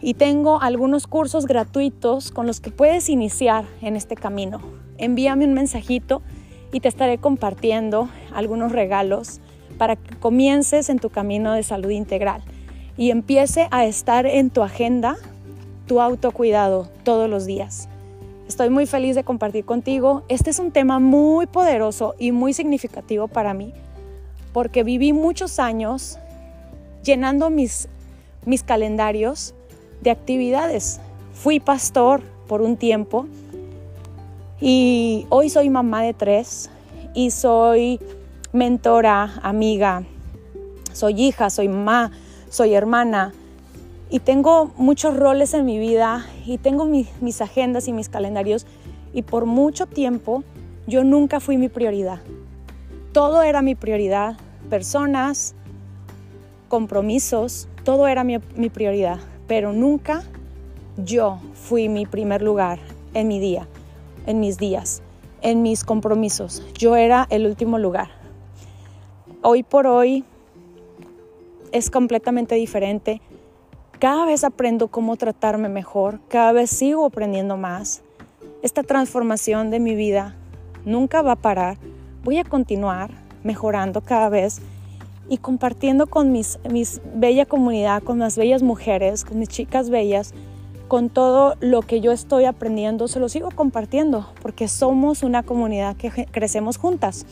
y 0.00 0.14
tengo 0.14 0.62
algunos 0.62 1.06
cursos 1.06 1.46
gratuitos 1.46 2.30
con 2.30 2.46
los 2.46 2.60
que 2.60 2.70
puedes 2.70 3.10
iniciar 3.10 3.64
en 3.82 3.94
este 3.96 4.14
camino. 4.14 4.60
Envíame 4.96 5.44
un 5.44 5.52
mensajito 5.52 6.22
y 6.72 6.80
te 6.80 6.88
estaré 6.88 7.18
compartiendo 7.18 8.08
algunos 8.32 8.72
regalos 8.72 9.40
para 9.80 9.96
que 9.96 10.14
comiences 10.16 10.90
en 10.90 10.98
tu 10.98 11.08
camino 11.08 11.54
de 11.54 11.62
salud 11.62 11.88
integral 11.88 12.42
y 12.98 13.10
empiece 13.10 13.66
a 13.70 13.86
estar 13.86 14.26
en 14.26 14.50
tu 14.50 14.62
agenda 14.62 15.16
tu 15.86 16.02
autocuidado 16.02 16.90
todos 17.02 17.30
los 17.30 17.46
días. 17.46 17.88
Estoy 18.46 18.68
muy 18.68 18.84
feliz 18.84 19.16
de 19.16 19.24
compartir 19.24 19.64
contigo. 19.64 20.22
Este 20.28 20.50
es 20.50 20.58
un 20.58 20.70
tema 20.70 20.98
muy 20.98 21.46
poderoso 21.46 22.14
y 22.18 22.30
muy 22.30 22.52
significativo 22.52 23.26
para 23.26 23.54
mí 23.54 23.72
porque 24.52 24.84
viví 24.84 25.14
muchos 25.14 25.58
años 25.58 26.18
llenando 27.02 27.48
mis, 27.48 27.88
mis 28.44 28.62
calendarios 28.62 29.54
de 30.02 30.10
actividades. 30.10 31.00
Fui 31.32 31.58
pastor 31.58 32.20
por 32.46 32.60
un 32.60 32.76
tiempo 32.76 33.28
y 34.60 35.24
hoy 35.30 35.48
soy 35.48 35.70
mamá 35.70 36.02
de 36.02 36.12
tres 36.12 36.68
y 37.14 37.30
soy 37.30 37.98
mentora, 38.52 39.32
amiga, 39.42 40.04
soy 40.92 41.22
hija, 41.22 41.50
soy 41.50 41.68
mamá, 41.68 42.10
soy 42.48 42.74
hermana 42.74 43.32
y 44.10 44.18
tengo 44.20 44.72
muchos 44.76 45.16
roles 45.16 45.54
en 45.54 45.64
mi 45.64 45.78
vida 45.78 46.26
y 46.44 46.58
tengo 46.58 46.84
mis 46.84 47.40
agendas 47.40 47.88
y 47.88 47.92
mis 47.92 48.08
calendarios 48.08 48.66
y 49.12 49.22
por 49.22 49.46
mucho 49.46 49.86
tiempo 49.86 50.42
yo 50.86 51.04
nunca 51.04 51.40
fui 51.40 51.56
mi 51.56 51.68
prioridad 51.68 52.20
todo 53.12 53.42
era 53.42 53.60
mi 53.60 53.74
prioridad, 53.74 54.36
personas, 54.68 55.54
compromisos, 56.68 57.68
todo 57.84 58.06
era 58.06 58.22
mi, 58.22 58.38
prioridad, 58.38 59.18
pero 59.48 59.72
nunca 59.72 60.22
yo 60.96 61.40
fui 61.54 61.88
mi 61.88 62.06
primer 62.06 62.40
lugar 62.40 62.78
en 63.14 63.26
mi 63.26 63.40
día, 63.40 63.66
en 64.26 64.38
mis 64.38 64.58
días, 64.58 65.02
en 65.42 65.62
mis 65.62 65.82
compromisos. 65.82 66.62
Yo 66.78 66.94
era 66.94 67.26
el 67.30 67.46
último 67.46 67.78
lugar. 67.78 68.19
Hoy 69.42 69.62
por 69.62 69.86
hoy 69.86 70.24
es 71.72 71.90
completamente 71.90 72.54
diferente. 72.54 73.20
Cada 73.98 74.26
vez 74.26 74.44
aprendo 74.44 74.88
cómo 74.88 75.16
tratarme 75.16 75.68
mejor, 75.68 76.20
cada 76.28 76.52
vez 76.52 76.70
sigo 76.70 77.06
aprendiendo 77.06 77.56
más. 77.56 78.02
Esta 78.62 78.82
transformación 78.82 79.70
de 79.70 79.80
mi 79.80 79.94
vida 79.94 80.36
nunca 80.84 81.22
va 81.22 81.32
a 81.32 81.36
parar 81.36 81.78
voy 82.22 82.38
a 82.38 82.44
continuar 82.44 83.10
mejorando 83.42 84.00
cada 84.02 84.28
vez 84.28 84.60
y 85.28 85.38
compartiendo 85.38 86.06
con 86.06 86.32
mis, 86.32 86.58
mis 86.70 87.00
bella 87.14 87.46
comunidad, 87.46 88.02
con 88.02 88.18
las 88.18 88.36
bellas 88.36 88.62
mujeres, 88.62 89.24
con 89.24 89.38
mis 89.38 89.48
chicas 89.48 89.90
bellas, 89.90 90.34
con 90.88 91.08
todo 91.08 91.54
lo 91.60 91.82
que 91.82 92.00
yo 92.00 92.10
estoy 92.10 92.44
aprendiendo, 92.44 93.06
se 93.06 93.20
lo 93.20 93.28
sigo 93.28 93.50
compartiendo 93.54 94.28
porque 94.42 94.66
somos 94.66 95.22
una 95.22 95.44
comunidad 95.44 95.96
que 95.96 96.10
crecemos 96.30 96.78
juntas. 96.78 97.26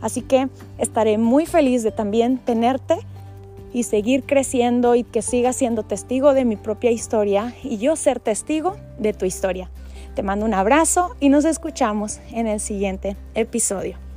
Así 0.00 0.22
que 0.22 0.48
estaré 0.78 1.18
muy 1.18 1.46
feliz 1.46 1.82
de 1.82 1.90
también 1.90 2.38
tenerte 2.38 2.96
y 3.72 3.82
seguir 3.82 4.24
creciendo 4.24 4.94
y 4.94 5.04
que 5.04 5.22
sigas 5.22 5.56
siendo 5.56 5.82
testigo 5.82 6.34
de 6.34 6.44
mi 6.44 6.56
propia 6.56 6.90
historia 6.90 7.54
y 7.62 7.78
yo 7.78 7.96
ser 7.96 8.20
testigo 8.20 8.76
de 8.98 9.12
tu 9.12 9.26
historia. 9.26 9.70
Te 10.14 10.22
mando 10.22 10.46
un 10.46 10.54
abrazo 10.54 11.14
y 11.20 11.28
nos 11.28 11.44
escuchamos 11.44 12.20
en 12.32 12.46
el 12.46 12.60
siguiente 12.60 13.16
episodio. 13.34 14.07